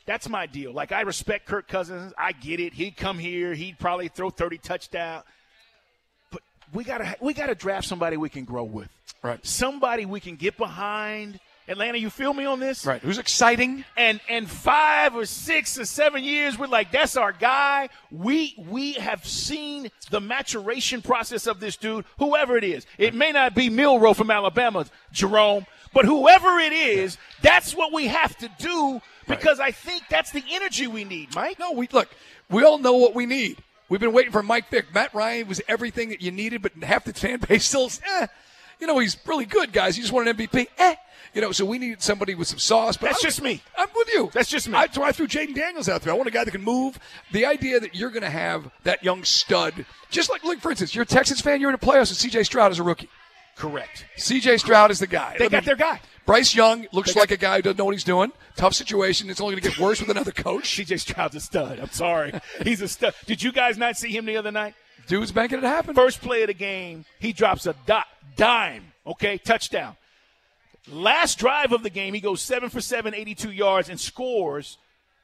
[0.06, 0.72] that's my deal.
[0.74, 2.13] Like I respect Kirk Cousins.
[2.17, 2.74] I get it.
[2.74, 3.54] He'd come here.
[3.54, 5.24] He'd probably throw 30 touchdown.
[6.32, 6.41] But
[6.74, 8.89] we gotta we gotta draft somebody we can grow with.
[9.22, 9.45] Right.
[9.45, 12.84] Somebody we can get behind Atlanta, you feel me on this?
[12.84, 13.00] Right.
[13.02, 13.86] Who's exciting?
[13.95, 17.89] And and five or six or seven years, we're like, that's our guy.
[18.12, 22.88] We we have seen the maturation process of this dude, whoever it is.
[22.98, 28.08] It may not be Milroe from Alabama, Jerome, but whoever it is, that's what we
[28.08, 31.60] have to do because I think that's the energy we need, Mike.
[31.60, 32.10] No, we look.
[32.49, 33.58] We all know what we need.
[33.89, 34.93] We've been waiting for Mike Vick.
[34.93, 38.28] Matt Ryan was everything that you needed, but half the fan base still, eh.
[38.80, 39.95] You know, he's really good, guys.
[39.95, 40.67] He just want an MVP.
[40.78, 40.95] Eh.
[41.34, 42.97] You know, so we need somebody with some sauce.
[42.97, 43.62] But That's I'm- just me.
[43.78, 44.30] I'm with you.
[44.34, 44.75] That's just me.
[44.75, 46.13] I, so I threw Jayden Daniels out there.
[46.13, 46.97] I want a guy that can move.
[47.32, 50.95] The idea that you're going to have that young stud, just like, like for instance,
[50.95, 52.43] you're a Texans fan, you're in the playoffs, and C.J.
[52.43, 53.10] Stroud is a rookie.
[53.60, 54.06] Correct.
[54.15, 54.58] C.J.
[54.58, 55.36] Stroud is the guy.
[55.38, 56.00] They I got mean, their guy.
[56.26, 58.32] Bryce Young looks like a guy who doesn't know what he's doing.
[58.56, 59.30] Tough situation.
[59.30, 60.63] It's only going to get worse with another coach.
[60.78, 61.78] CJ Stroud's a stud.
[61.80, 62.34] I'm sorry.
[62.63, 63.13] He's a stud.
[63.26, 64.76] Did you guys not see him the other night?
[65.08, 65.93] Dude's making it happen.
[65.93, 68.06] First play of the game, he drops a dot,
[68.38, 69.98] dime, okay, touchdown.
[70.89, 74.78] Last drive of the game, he goes seven for seven, 82 yards, and scores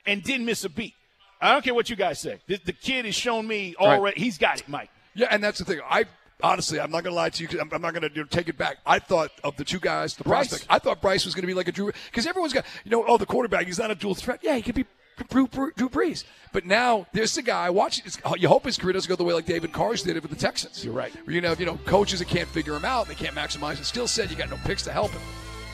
[0.05, 0.93] and didn't miss a beat.
[1.39, 2.39] I don't care what you guys say.
[2.47, 3.97] The, the kid has shown me Right.
[3.99, 4.19] already.
[4.19, 4.89] He's got it, Mike.
[5.13, 5.79] Yeah, and that's the thing.
[5.89, 6.05] I
[6.41, 7.59] honestly, I'm not going to lie to you.
[7.59, 8.77] I'm, I'm not going to you know, take it back.
[8.85, 10.49] I thought of the two guys, the Bryce.
[10.49, 10.71] prospect.
[10.71, 13.03] I thought Bryce was going to be like a Drew because everyone's got you know,
[13.07, 13.65] oh, the quarterback.
[13.65, 14.39] He's not a dual threat.
[14.43, 14.85] Yeah, he could be.
[15.29, 17.69] Drew, Drew, Brees, but now there's the guy.
[17.69, 18.01] Watch,
[18.37, 20.37] you hope his career doesn't go the way like David Carr's did it with the
[20.37, 20.83] Texans.
[20.83, 21.13] You're right.
[21.25, 23.85] Where, you know, you know, coaches that can't figure him out, they can't maximize it.
[23.85, 25.21] Still said you got no picks to help him.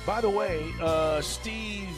[0.05, 1.89] By the way, uh, Steve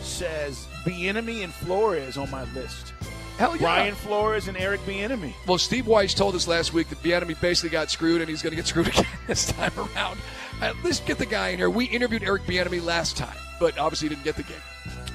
[0.00, 2.91] says Bieniemy and Flores is on my list.
[3.38, 3.62] Hell yeah.
[3.62, 5.32] Brian Flores and Eric Bieniemy.
[5.46, 8.52] Well, Steve Weiss told us last week that Bieniemy basically got screwed, and he's going
[8.52, 10.18] to get screwed again this time around.
[10.60, 11.70] Uh, At least get the guy in here.
[11.70, 14.60] We interviewed Eric Bieniemy last time, but obviously he didn't get the gig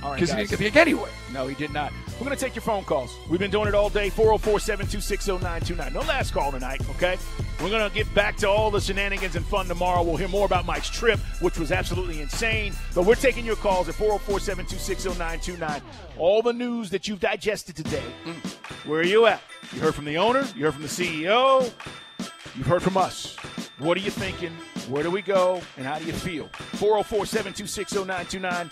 [0.09, 1.09] Right, because he didn't get the anyway.
[1.33, 1.91] No, he did not.
[2.19, 3.15] We're going to take your phone calls.
[3.29, 4.09] We've been doing it all day.
[4.09, 5.93] 404 726 0929.
[5.93, 7.17] No last call tonight, okay?
[7.61, 10.01] We're going to get back to all the shenanigans and fun tomorrow.
[10.01, 12.73] We'll hear more about Mike's trip, which was absolutely insane.
[12.95, 15.81] But we're taking your calls at 404 726 0929.
[16.17, 18.03] All the news that you've digested today.
[18.25, 18.87] Mm.
[18.87, 19.41] Where are you at?
[19.73, 21.71] You heard from the owner, you heard from the CEO,
[22.55, 23.35] you've heard from us.
[23.79, 24.51] What are you thinking?
[24.89, 25.61] Where do we go?
[25.75, 26.47] And how do you feel?
[26.77, 28.71] 404 726 0929.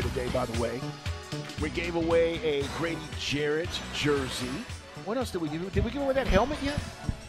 [0.00, 0.80] Here today, by the way.
[1.60, 4.46] We gave away a Grady Jarrett jersey.
[5.04, 5.72] What else did we give?
[5.72, 6.78] Did we give away that helmet yet?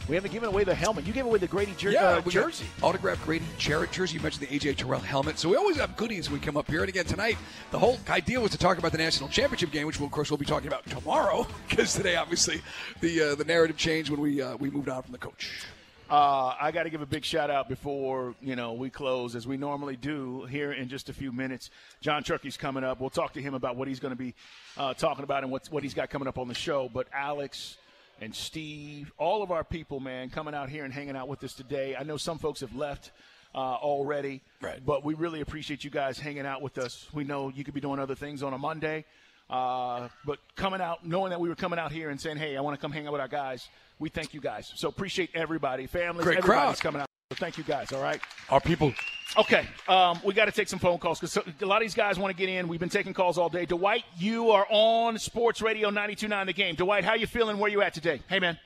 [0.09, 1.05] We haven't given away the helmet.
[1.05, 2.65] You gave away the Grady jer- Yeah, uh, jersey.
[2.81, 4.15] autographed Grady Jarrett jersey.
[4.15, 5.37] You mentioned the AJ Terrell helmet.
[5.37, 6.81] So we always have goodies when we come up here.
[6.81, 7.37] And again, tonight,
[7.69, 10.29] the whole idea was to talk about the national championship game, which, we'll, of course,
[10.31, 11.47] we'll be talking about tomorrow.
[11.69, 12.61] Because today, obviously,
[12.99, 15.63] the uh, the narrative changed when we uh, we moved on from the coach.
[16.11, 19.47] Uh, I got to give a big shout out before you know we close, as
[19.47, 21.69] we normally do here in just a few minutes.
[22.01, 22.99] John Turkey's coming up.
[22.99, 24.35] We'll talk to him about what he's going to be
[24.75, 26.89] uh, talking about and what's, what he's got coming up on the show.
[26.93, 27.77] But Alex
[28.19, 31.53] and Steve, all of our people, man, coming out here and hanging out with us
[31.53, 31.95] today.
[31.95, 33.11] I know some folks have left
[33.55, 34.85] uh, already, Right.
[34.85, 37.07] but we really appreciate you guys hanging out with us.
[37.13, 39.05] We know you could be doing other things on a Monday.
[39.49, 42.61] Uh, but coming out, knowing that we were coming out here and saying, "Hey, I
[42.61, 43.67] want to come hang out with our guys,"
[44.01, 44.71] we thank you guys.
[44.75, 46.83] So appreciate everybody, families, Great everybody's crowd.
[46.83, 47.07] coming out.
[47.31, 47.93] So thank you guys.
[47.93, 48.19] All right.
[48.49, 48.93] Our people.
[49.37, 52.19] Okay, um, we got to take some phone calls because a lot of these guys
[52.19, 52.67] want to get in.
[52.67, 53.65] We've been taking calls all day.
[53.65, 56.75] Dwight, you are on Sports Radio 92.9 The Game.
[56.75, 57.57] Dwight, how you feeling?
[57.57, 58.19] Where you at today?
[58.27, 58.57] Hey, man.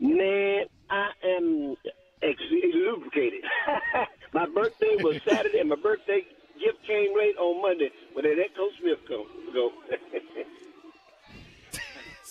[0.00, 1.76] Man, I am
[2.20, 3.44] ex- lubricated.
[4.32, 6.22] my birthday was Saturday, and my birthday
[6.58, 7.90] gift came late on Monday.
[8.16, 9.70] But then that Coach Smith come go.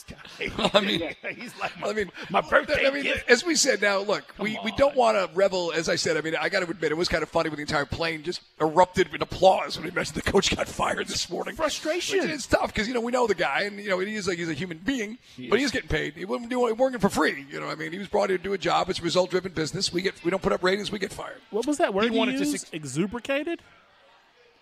[0.74, 2.88] I mean, he's like my, I mean, my birthday.
[2.88, 3.30] I mean, gift.
[3.30, 5.72] as we said, now look, we, we don't want to revel.
[5.72, 7.58] As I said, I mean, I got to admit, it was kind of funny when
[7.58, 11.30] the entire plane just erupted in applause when he mentioned the coach got fired this
[11.30, 11.56] morning.
[11.56, 12.20] Frustration.
[12.20, 14.28] Which is tough because you know we know the guy, and you know he is
[14.28, 15.18] like he's a human being,
[15.50, 16.14] but he's getting paid.
[16.16, 17.46] He wasn't doing working for free.
[17.50, 18.90] You know, I mean, he was brought here to do a job.
[18.90, 19.92] It's a result-driven business.
[19.94, 21.40] We get we don't put up ratings, we get fired.
[21.52, 22.68] What was that word He you wanted to used?
[22.68, 22.74] suc-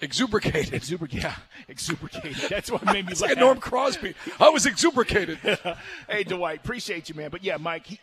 [0.01, 0.73] Exubricated?
[0.73, 1.21] Exubricated.
[1.21, 1.35] Exuber, yeah,
[1.67, 2.49] exubricated.
[2.49, 3.31] That's what made me It's laugh.
[3.31, 4.15] like Norm Crosby.
[4.39, 5.38] I was exubricated.
[6.09, 7.29] hey, Dwight, appreciate you, man.
[7.29, 7.99] But yeah, Mike, he,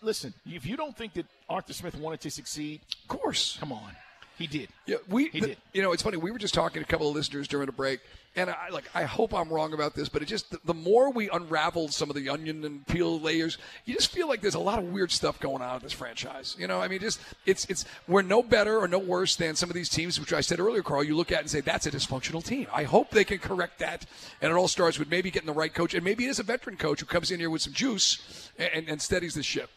[0.00, 3.96] listen, if you don't think that Arthur Smith wanted to succeed, of course, come on,
[4.40, 4.68] he did.
[4.86, 5.28] Yeah, we.
[5.28, 5.56] He the- did.
[5.72, 6.16] You know, it's funny.
[6.16, 8.00] We were just talking to a couple of listeners during a break,
[8.34, 8.84] and I like.
[8.94, 12.10] I hope I'm wrong about this, but it just the, the more we unravel some
[12.10, 15.12] of the onion and peel layers, you just feel like there's a lot of weird
[15.12, 16.56] stuff going on in this franchise.
[16.58, 19.68] You know, I mean, just it's it's we're no better or no worse than some
[19.70, 21.04] of these teams, which I said earlier, Carl.
[21.04, 22.66] You look at and say that's a dysfunctional team.
[22.72, 24.06] I hope they can correct that,
[24.40, 26.44] and it all starts with maybe getting the right coach, and maybe it is a
[26.44, 29.70] veteran coach who comes in here with some juice and, and, and steadies the ship.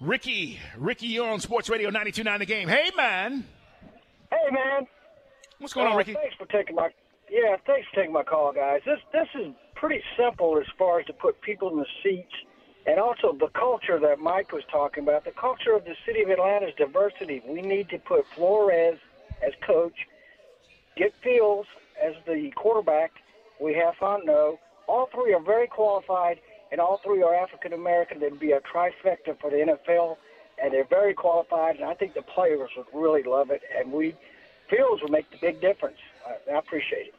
[0.00, 2.68] Ricky, Ricky, you're on Sports Radio 92.9 The Game.
[2.68, 3.44] Hey, man.
[4.36, 4.86] Hey, man.
[5.58, 6.14] What's going on, Uh, Ricky?
[6.14, 6.90] Thanks for taking my
[7.30, 7.56] yeah.
[7.66, 8.82] Thanks for taking my call, guys.
[8.84, 12.34] This this is pretty simple as far as to put people in the seats,
[12.86, 15.24] and also the culture that Mike was talking about.
[15.24, 17.42] The culture of the city of Atlanta is diversity.
[17.46, 18.98] We need to put Flores
[19.42, 19.94] as coach,
[20.96, 21.68] get Fields
[22.02, 23.12] as the quarterback.
[23.60, 24.58] We have Fontenot.
[24.86, 26.38] All three are very qualified,
[26.70, 28.20] and all three are African American.
[28.20, 30.16] That'd be a trifecta for the NFL,
[30.62, 31.76] and they're very qualified.
[31.76, 34.14] And I think the players would really love it, and we
[34.68, 35.98] Fields would make the big difference.
[36.26, 37.14] I, I appreciate it.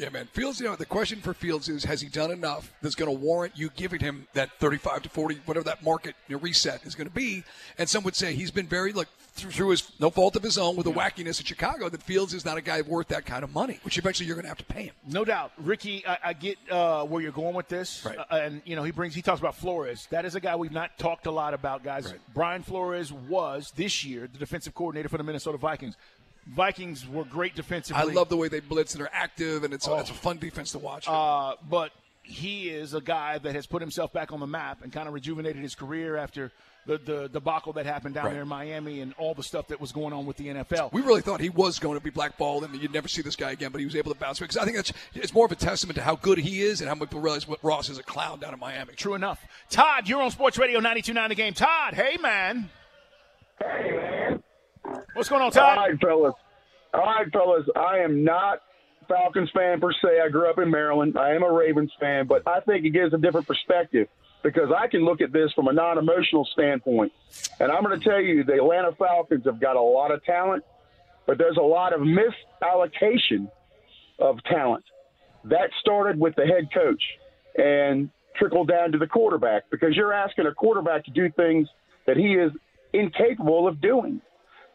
[0.00, 0.26] Yeah, man.
[0.32, 3.18] Fields, you know, the question for Fields is has he done enough that's going to
[3.22, 6.94] warrant you giving him that 35 to 40, whatever that market you know, reset is
[6.94, 7.44] going to be?
[7.76, 10.56] And some would say he's been very, like, through, through his no fault of his
[10.56, 13.44] own with the wackiness in Chicago, that Fields is not a guy worth that kind
[13.44, 14.94] of money, which eventually you're going to have to pay him.
[15.06, 16.04] No doubt, Ricky.
[16.06, 18.16] I, I get uh, where you're going with this, Right.
[18.18, 19.14] uh, and you know he brings.
[19.14, 20.08] He talks about Flores.
[20.10, 22.12] That is a guy we've not talked a lot about, guys.
[22.32, 25.96] Brian Flores was this year the defensive coordinator for the Minnesota Vikings.
[26.54, 28.00] Vikings were great defensively.
[28.00, 29.94] I love the way they blitz and are active, and it's, Oh.
[29.94, 31.06] a, it's a fun defense to watch.
[31.08, 34.92] Uh, but he is a guy that has put himself back on the map and
[34.92, 36.52] kind of rejuvenated his career after
[36.86, 38.32] the, the debacle that happened down Right.
[38.32, 40.92] there in Miami and all the stuff that was going on with the NFL.
[40.92, 43.50] we really thought he was going to be blackballed and you'd never see this guy
[43.52, 44.48] again, but he was able to bounce back.
[44.48, 46.88] Because I think that's it's more of a testament to how good he is and
[46.88, 48.94] how much people realize what Ross is a clown down in Miami.
[48.94, 49.44] True enough.
[49.68, 51.52] Todd, you're on Sports Radio 92.9 The Game.
[51.54, 52.70] Todd, hey, man.
[53.60, 54.42] Hey, man.
[55.14, 55.78] What's going on, Todd?
[55.78, 56.34] All right, fellas.
[56.94, 57.66] All right, fellas.
[57.76, 58.62] I am not
[59.08, 60.20] Falcons fan per se.
[60.24, 61.18] I grew up in Maryland.
[61.18, 64.08] I am a Ravens fan, but I think it gives a different perspective
[64.42, 67.12] because I can look at this from a non-emotional standpoint.
[67.58, 70.64] And I'm going to tell you, the Atlanta Falcons have got a lot of talent,
[71.26, 73.50] but there's a lot of misallocation
[74.18, 74.84] of talent.
[75.44, 77.02] That started with the head coach
[77.56, 81.68] and trickled down to the quarterback because you're asking a quarterback to do things
[82.06, 82.52] that he is
[82.92, 84.20] incapable of doing.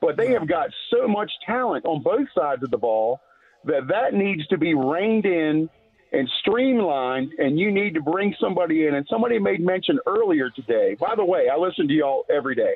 [0.06, 3.20] But they have got so much talent on both sides of the ball
[3.64, 5.68] that that needs to be reined in
[6.12, 8.94] and streamlined, and you need to bring somebody in.
[8.94, 10.96] And somebody made mention earlier today.
[11.00, 12.76] By the way, I listen to y'all every day.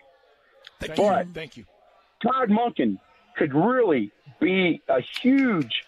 [0.79, 1.31] Thank but you.
[1.33, 1.65] Thank you.
[2.23, 2.97] Todd Monken
[3.37, 4.11] could really
[4.41, 5.85] be a huge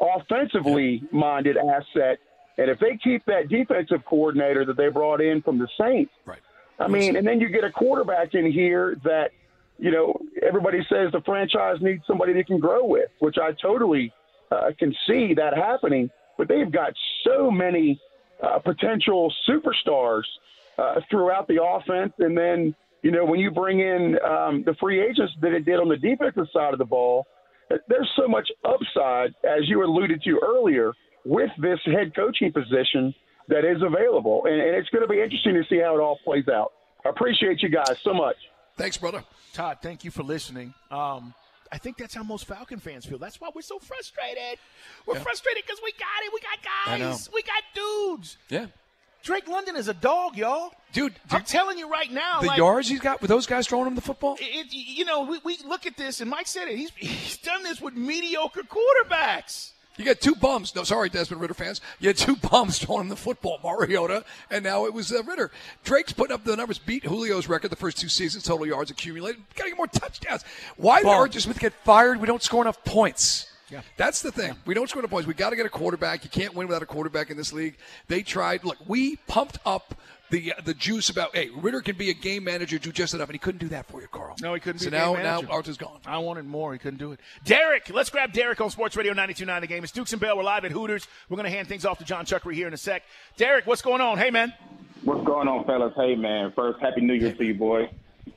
[0.00, 2.18] offensively minded asset.
[2.56, 6.38] And if they keep that defensive coordinator that they brought in from the Saints, right.
[6.78, 9.32] I mean, and then you get a quarterback in here that,
[9.78, 14.12] you know, everybody says the franchise needs somebody they can grow with, which I totally
[14.50, 16.10] uh, can see that happening.
[16.38, 16.92] But they've got
[17.24, 18.00] so many
[18.42, 20.24] uh, potential superstars
[20.78, 22.12] uh, throughout the offense.
[22.18, 25.78] And then, you know, when you bring in um, the free agents that it did
[25.80, 27.26] on the defensive side of the ball,
[27.70, 30.92] uh, there's so much upside, as you alluded to earlier,
[31.24, 33.14] with this head coaching position
[33.48, 34.44] that is available.
[34.46, 36.72] And, and it's going to be interesting to see how it all plays out.
[37.04, 38.36] I appreciate you guys so much.
[38.76, 39.22] Thanks, brother.
[39.52, 40.74] Todd, thank you for listening.
[40.90, 41.34] Um,
[41.70, 43.18] I think that's how most Falcon fans feel.
[43.18, 44.58] That's why we're so frustrated.
[45.06, 45.22] We're Yeah.
[45.22, 46.32] frustrated because we got it.
[46.32, 47.30] We got guys.
[47.32, 48.36] We got dudes.
[48.48, 48.66] Yeah.
[49.22, 50.74] Drake London is a dog, y'all.
[50.92, 52.40] Dude, I'm telling you right now.
[52.40, 54.36] the like, yards he's got with those guys throwing him the football?
[54.38, 56.76] It, you know, we, we look at this, and Mike said it.
[56.76, 59.70] He's, he's done this with mediocre quarterbacks.
[59.96, 60.74] You got two bums.
[60.74, 61.80] No, sorry, Desmond Ridder fans.
[62.00, 65.50] You had two bums throwing the football, Mariota, and now it was uh, Ritter.
[65.84, 69.42] Drake's putting up the numbers, beat Julio's record the first two seasons, total yards accumulated.
[69.54, 70.44] Got to get more touchdowns.
[70.76, 71.08] Why did.
[71.08, 72.20] Arthur Smith get fired?
[72.20, 73.48] We don't score enough points.
[73.70, 73.80] Yeah.
[73.96, 74.54] That's the thing.
[74.66, 75.26] We don't score enough points.
[75.26, 76.22] We got to get a quarterback.
[76.22, 77.76] You can't win without a quarterback in this league.
[78.08, 78.62] They tried.
[78.64, 79.94] Look, we pumped up
[80.34, 83.28] the uh, the juice about hey Ridder can be a game manager, do just enough,
[83.28, 84.34] and he couldn't do that for you, Carl.
[84.42, 86.00] No, he couldn't So be a now game now Arthur's gone.
[86.04, 86.72] I wanted more.
[86.72, 87.20] He couldn't do it.
[87.44, 89.84] Derek, let's grab Derek on Sports Radio 92.9 The Game.
[89.84, 90.36] It's Dukes and Bell.
[90.36, 91.06] We're live at Hooters.
[91.28, 93.04] We're going to hand things off to John Chuckery here in a sec.
[93.36, 94.18] Derek, what's going on?
[94.18, 94.52] Hey, man.
[95.04, 95.92] What's going on, fellas?
[95.96, 96.52] Hey, man.
[96.56, 97.88] First, Happy New Year to you, boy.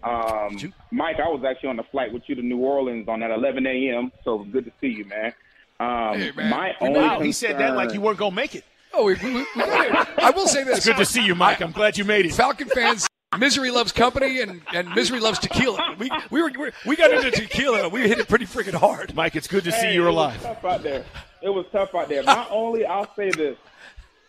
[0.03, 3.31] Um, Mike, I was actually on the flight with you to New Orleans on that
[3.31, 5.33] 11 a.m., so good to see you, man.
[5.79, 6.49] Um, Hey, man.
[6.49, 8.63] My only wow, he said that like you weren't going to make it.
[8.99, 9.45] Oh, we, we, we.
[9.55, 10.77] I will say this.
[10.77, 11.61] It's good to see you, Mike.
[11.61, 12.33] I'm glad you made it.
[12.33, 15.95] Falcon fans, misery loves company, and, and misery loves tequila.
[15.99, 17.89] We we were, we we got into tequila.
[17.89, 19.13] We hit it pretty freaking hard.
[19.15, 20.41] Mike, it's good to Hey, see you're it was alive.
[20.41, 21.05] tough out there.
[21.43, 22.23] It was tough out there.
[22.23, 23.55] My only, I'll say this.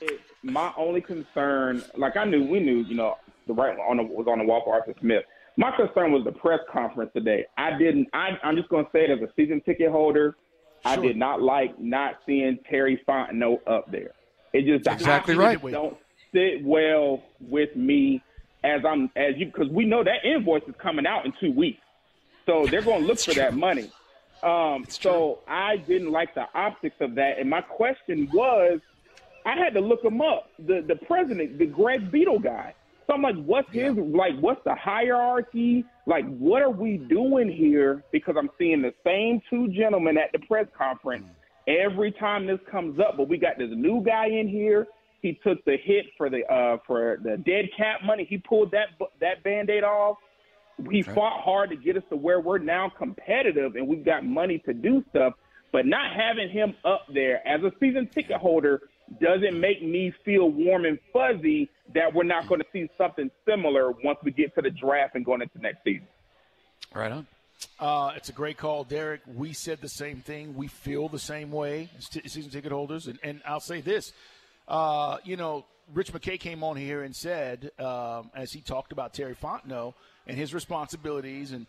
[0.03, 3.17] It, my only concern, like I knew, we knew, you know,
[3.47, 5.25] the right on the, was on the wall for Arthur Smith.
[5.57, 7.47] My concern was the press conference today.
[7.57, 8.09] I didn't.
[8.13, 10.37] I, I'm just going to say it as a season ticket holder.
[10.85, 14.11] I did not like not seeing Terry Fontenot up there.
[14.53, 15.61] It just Exactly right.
[15.61, 15.97] Don't
[16.33, 18.23] sit well with me
[18.65, 21.81] as I'm as you because we know that invoice is coming out in two weeks,
[22.47, 23.91] so they're going to look for that money.
[24.43, 28.81] Um, so I didn't like the optics of that, and my question was,
[29.45, 30.51] I had to look him up.
[30.59, 32.75] The the president, the Greg Beetle guy.
[33.07, 34.39] So I'm like, what's his like?
[34.39, 35.85] What's the hierarchy?
[36.07, 38.03] Like, what are we doing here?
[38.13, 41.25] Because I'm seeing the same two gentlemen at the press conference
[41.69, 43.17] every time this comes up.
[43.17, 44.87] But we got this new guy in here.
[45.21, 48.27] He took the hit for the uh, for the dead cap money.
[48.29, 48.89] He pulled that
[49.21, 50.17] that band-aid off.
[50.91, 54.61] He fought hard to get us to where we're now competitive and we've got money
[54.61, 55.35] to do stuff.
[55.73, 58.83] But not having him up there as a season ticket holder
[59.21, 63.91] doesn't make me feel warm and fuzzy that we're not going to see something similar
[64.05, 66.07] once we get to the draft and going into next season.
[66.95, 67.27] Right on.
[67.81, 69.21] Uh, it's a great call, Derek.
[69.27, 70.55] We said the same thing.
[70.57, 73.07] We feel the same way, as t- season ticket holders.
[73.07, 74.13] And, and I'll say this,
[74.67, 79.15] uh, you know, Rich McKay came on here and said, um, as he talked about
[79.15, 79.95] Terry Fontenot
[80.27, 81.67] and his responsibilities, and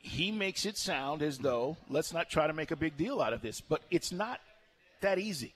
[0.00, 3.32] he makes it sound as though let's not try to make a big deal out
[3.32, 4.40] of this, but it's not
[5.00, 5.52] that easy.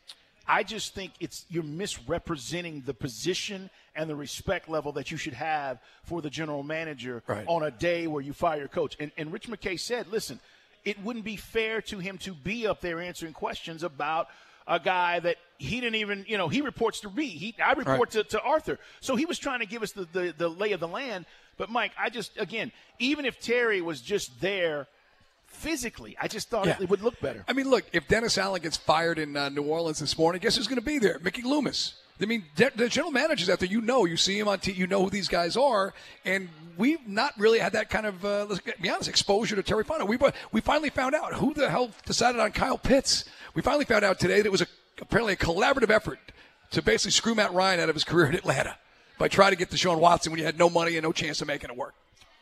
[0.52, 5.32] I just think it's you're misrepresenting the position and the respect level that you should
[5.32, 7.46] have for the general manager Right.
[7.46, 8.94] on a day where you fire your coach.
[9.00, 10.40] And, and Rich McKay said, listen,
[10.84, 14.28] it wouldn't be fair to him to be up there answering questions about
[14.66, 17.26] a guy that he didn't even, you know, he reports to me.
[17.28, 18.78] He, I report to, to Arthur.
[19.00, 21.24] So he was trying to give us the, the, the lay of the land.
[21.56, 24.86] But, Mike, I just, again, even if Terry was just there
[25.52, 26.76] physically, I just thought Yeah.
[26.80, 27.44] it would look better.
[27.48, 30.56] I mean, look, if Dennis Allen gets fired in uh, New Orleans this morning, guess
[30.56, 31.18] who's going to be there?
[31.22, 31.94] Mickey Loomis.
[32.20, 34.86] I mean, the general managers out there, you know, you see him on TV, you
[34.86, 35.92] know who these guys are,
[36.24, 39.82] and we've not really had that kind of, uh, let's be honest, exposure to Terry
[39.84, 40.06] Fontenot.
[40.06, 40.18] We
[40.52, 43.24] we finally found out who the hell decided on Kyle Pitts.
[43.54, 44.66] We finally found out today that it was a,
[45.00, 46.20] apparently a collaborative effort
[46.70, 48.76] to basically screw Matt Ryan out of his career in Atlanta
[49.18, 51.48] by trying to get Deshaun Watson when you had no money and no chance of
[51.48, 51.94] making it work.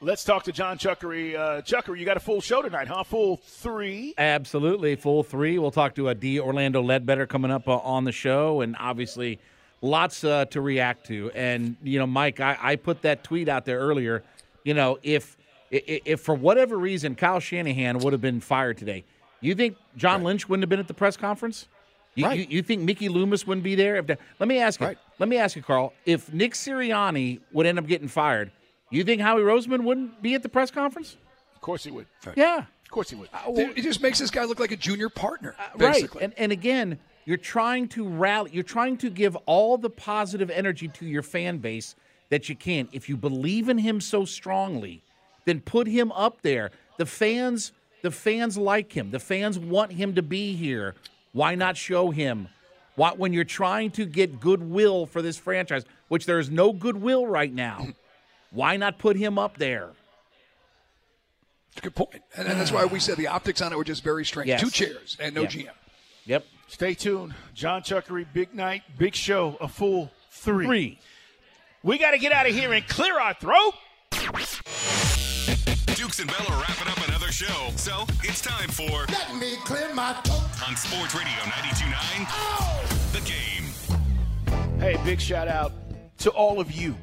[0.03, 1.35] Let's talk to John Chuckery.
[1.37, 3.03] Uh, Chuckery, you got a full show tonight, huh?
[3.05, 4.15] Full three.
[4.17, 5.59] Absolutely, full three.
[5.59, 9.39] We'll talk to a D Orlando Ledbetter coming up uh, on the show, and obviously,
[9.83, 11.31] lots uh, to react to.
[11.35, 14.23] And you know, Mike, I, I put that tweet out there earlier.
[14.65, 15.37] You know, if
[15.71, 19.05] if, if for whatever reason Kyle Shanahan would have been fired today,
[19.43, 21.69] you think John Lynch wouldn't have been at the press conference?
[22.15, 22.39] You, Right.
[22.41, 23.97] you, you think Mickey Loomis wouldn't be there?
[23.97, 24.87] If let me ask you.
[24.87, 24.99] Right.
[25.19, 25.93] Let me ask you, Carl.
[26.07, 28.51] If Nick Sirianni would end up getting fired,
[28.91, 31.17] you think Howie Roseman wouldn't be at the press conference?
[31.55, 32.07] Of course he would.
[32.37, 32.59] Yeah.
[32.59, 33.29] Of course he would.
[33.33, 36.21] Uh, it just makes this guy look like a junior partner, uh, basically.
[36.21, 36.25] Right.
[36.25, 40.89] And and again, you're trying to rally you're trying to give all the positive energy
[40.89, 41.95] to your fan base
[42.31, 42.89] that you can.
[42.93, 45.03] If you believe in him so strongly,
[45.45, 46.71] then put him up there.
[46.97, 47.73] The fans
[48.03, 49.11] the fans like him.
[49.11, 50.95] The fans want him to be here.
[51.33, 52.49] Why not show him?
[52.97, 57.27] Why, when you're trying to get goodwill for this franchise, which there is no goodwill
[57.27, 57.89] right now,
[58.51, 59.91] why not put him up there?
[61.71, 62.23] It's a good point.
[62.37, 64.49] And, and that's why we said the optics on it were just very strange.
[64.49, 64.61] Yes.
[64.61, 65.49] Two chairs and no Yeah.
[65.49, 65.69] GM.
[66.27, 66.45] Yep.
[66.69, 67.35] Stay tuned.
[67.55, 70.67] John Chuckery, big night, big show, a full three.
[70.67, 70.99] Three.
[71.83, 73.75] We got to get out of here and clear our throat.
[75.95, 79.93] Dukes and Bell are wrapping up another show, so it's time for Let me clear
[79.95, 80.69] my throat.
[80.69, 84.81] on Sports Radio 92.9 The Game.
[84.81, 85.73] Hey, big shout out
[86.19, 86.97] to all of you.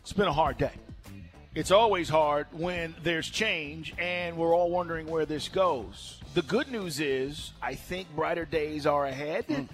[0.00, 0.72] It's been a hard day.
[1.54, 6.18] It's always hard when there's change and we're all wondering where this goes.
[6.34, 9.68] The good news is, I think brighter days are ahead.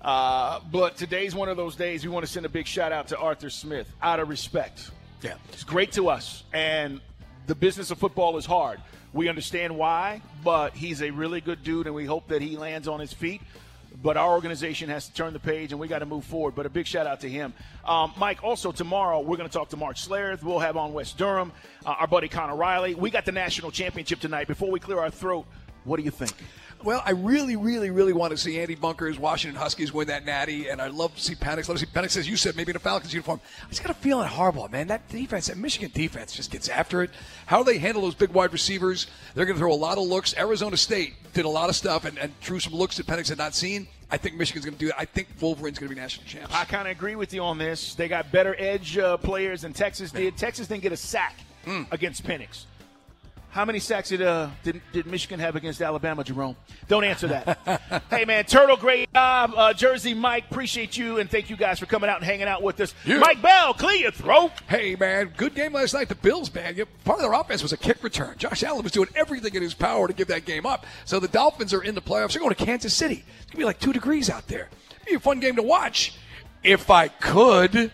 [0.00, 3.08] Uh, but today's one of those days we want to send a big shout out
[3.08, 4.90] to Arthur Smith out of respect.
[5.22, 5.34] Yeah.
[5.52, 6.42] It's great to us.
[6.52, 7.00] And
[7.46, 8.80] the business of football is hard.
[9.12, 12.88] We understand why, but he's a really good dude, and we hope that he lands
[12.88, 13.40] on his feet.
[14.00, 16.54] But our organization has to turn the page, and we got to move forward.
[16.54, 17.52] But a big shout out to him.
[17.84, 20.42] Um, Mike, also tomorrow, we're going to talk to Mark Schlereth.
[20.42, 21.50] We'll have on Wes Durham,
[21.84, 22.94] uh, our buddy Connor Riley.
[22.94, 24.46] We got the national championship tonight.
[24.46, 25.46] Before we clear our throat,
[25.82, 26.32] what do you think?
[26.84, 30.68] Well, I really, really, really want to see Andy Bunker's Washington Huskies win that natty,
[30.68, 31.68] and I'd love to see Penix.
[31.68, 33.40] Love to see Penix, as you said, maybe in a Falcons uniform.
[33.64, 37.02] I just got a feeling Harbaugh, man, that defense, that Michigan defense just gets after
[37.02, 37.10] it.
[37.46, 40.04] How do they handle those big wide receivers, they're going to throw a lot of
[40.04, 40.36] looks.
[40.38, 43.38] Arizona State did a lot of stuff and, and drew some looks that Penix had
[43.38, 43.88] not seen.
[44.10, 44.94] I think Michigan's going to do it.
[44.96, 46.54] I think Wolverine's going to be national champs.
[46.54, 47.94] I kind of agree with you on this.
[47.96, 50.36] They got better edge uh, players than Texas did.
[50.36, 51.34] Texas didn't get a sack
[51.90, 52.64] against Penix.
[53.50, 56.54] How many sacks did, uh, did did Michigan have against Alabama, Jerome?
[56.86, 58.02] Don't answer that.
[58.10, 59.52] hey man, Turtle, great job.
[59.56, 62.62] Uh, Jersey Mike, appreciate you and thank you guys for coming out and hanging out
[62.62, 62.94] with us.
[63.04, 63.20] You.
[63.20, 64.52] Mike Bell, clear your throat.
[64.68, 66.08] Hey, man, good game last night.
[66.08, 68.34] The Bills, man, part of their offense was a kick return.
[68.36, 70.84] Josh Allen was doing everything in his power to give that game up.
[71.06, 72.34] So the Dolphins are in the playoffs.
[72.34, 73.24] They're going to Kansas City.
[73.24, 74.68] It's going to be like two degrees out there.
[75.00, 76.14] It'll be a fun game to watch.
[76.62, 77.92] If I could,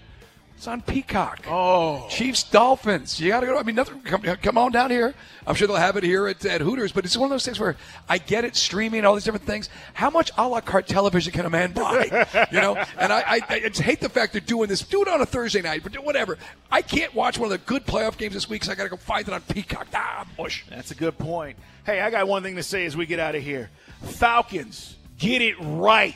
[0.57, 1.45] it's on Peacock.
[1.49, 2.07] Oh.
[2.09, 3.21] Chiefs, Dolphins.
[3.21, 3.59] You got to go.
[3.59, 4.01] I mean, nothing.
[4.03, 5.15] Come, come on down here.
[5.47, 7.61] I'm sure they'll have it here at, at Hooters, but it's one of those things
[7.61, 7.77] where
[8.09, 9.69] I get it, streaming, all these different things.
[9.93, 12.27] How much a la carte television can a man buy?
[12.53, 14.81] you know, and I, I, I hate the fact they're doing this.
[14.81, 16.39] Do it on a Thursday night, but do whatever.
[16.71, 18.91] I can't watch one of the good playoff games this week because I got to
[18.91, 19.89] go find it on Peacock.
[19.93, 20.65] Ah, bush.
[20.71, 21.59] That's a good point.
[21.85, 23.71] Hey, I got one thing to say as we get out of here.
[24.03, 26.15] Falcons, get it right.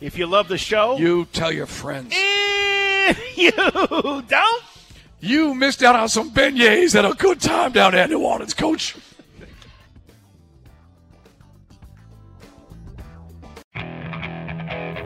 [0.00, 2.14] If you love the show, You tell your friends.
[3.36, 4.64] you don't.
[5.20, 8.54] You missed out on some beignets at a good time down there in New Orleans,
[8.54, 8.96] Coach.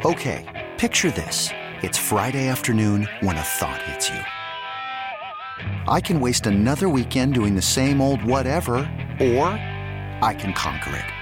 [0.05, 1.51] Okay, picture this.
[1.83, 4.21] It's Friday afternoon when a thought hits you.
[5.89, 8.75] I can waste another weekend doing the same old whatever,
[9.21, 9.47] or
[10.21, 11.22] I can conquer it.